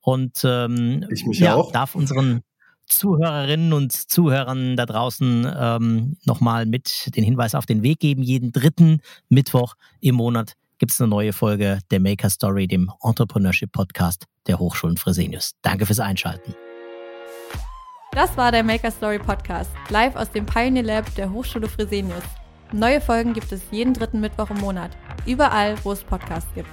[0.00, 1.72] und ähm, ich mich ja, auch.
[1.72, 2.42] darf unseren
[2.86, 8.22] Zuhörerinnen und Zuhörern da draußen ähm, nochmal mit den Hinweis auf den Weg geben.
[8.22, 13.72] Jeden dritten Mittwoch im Monat gibt es eine neue Folge der Maker Story, dem Entrepreneurship
[13.72, 15.52] Podcast der Hochschulen Fresenius.
[15.62, 16.54] Danke fürs Einschalten.
[18.12, 22.22] Das war der Maker Story Podcast, live aus dem Pioneer Lab der Hochschule Fresenius.
[22.72, 26.70] Neue Folgen gibt es jeden dritten Mittwoch im Monat, überall, wo es Podcasts gibt.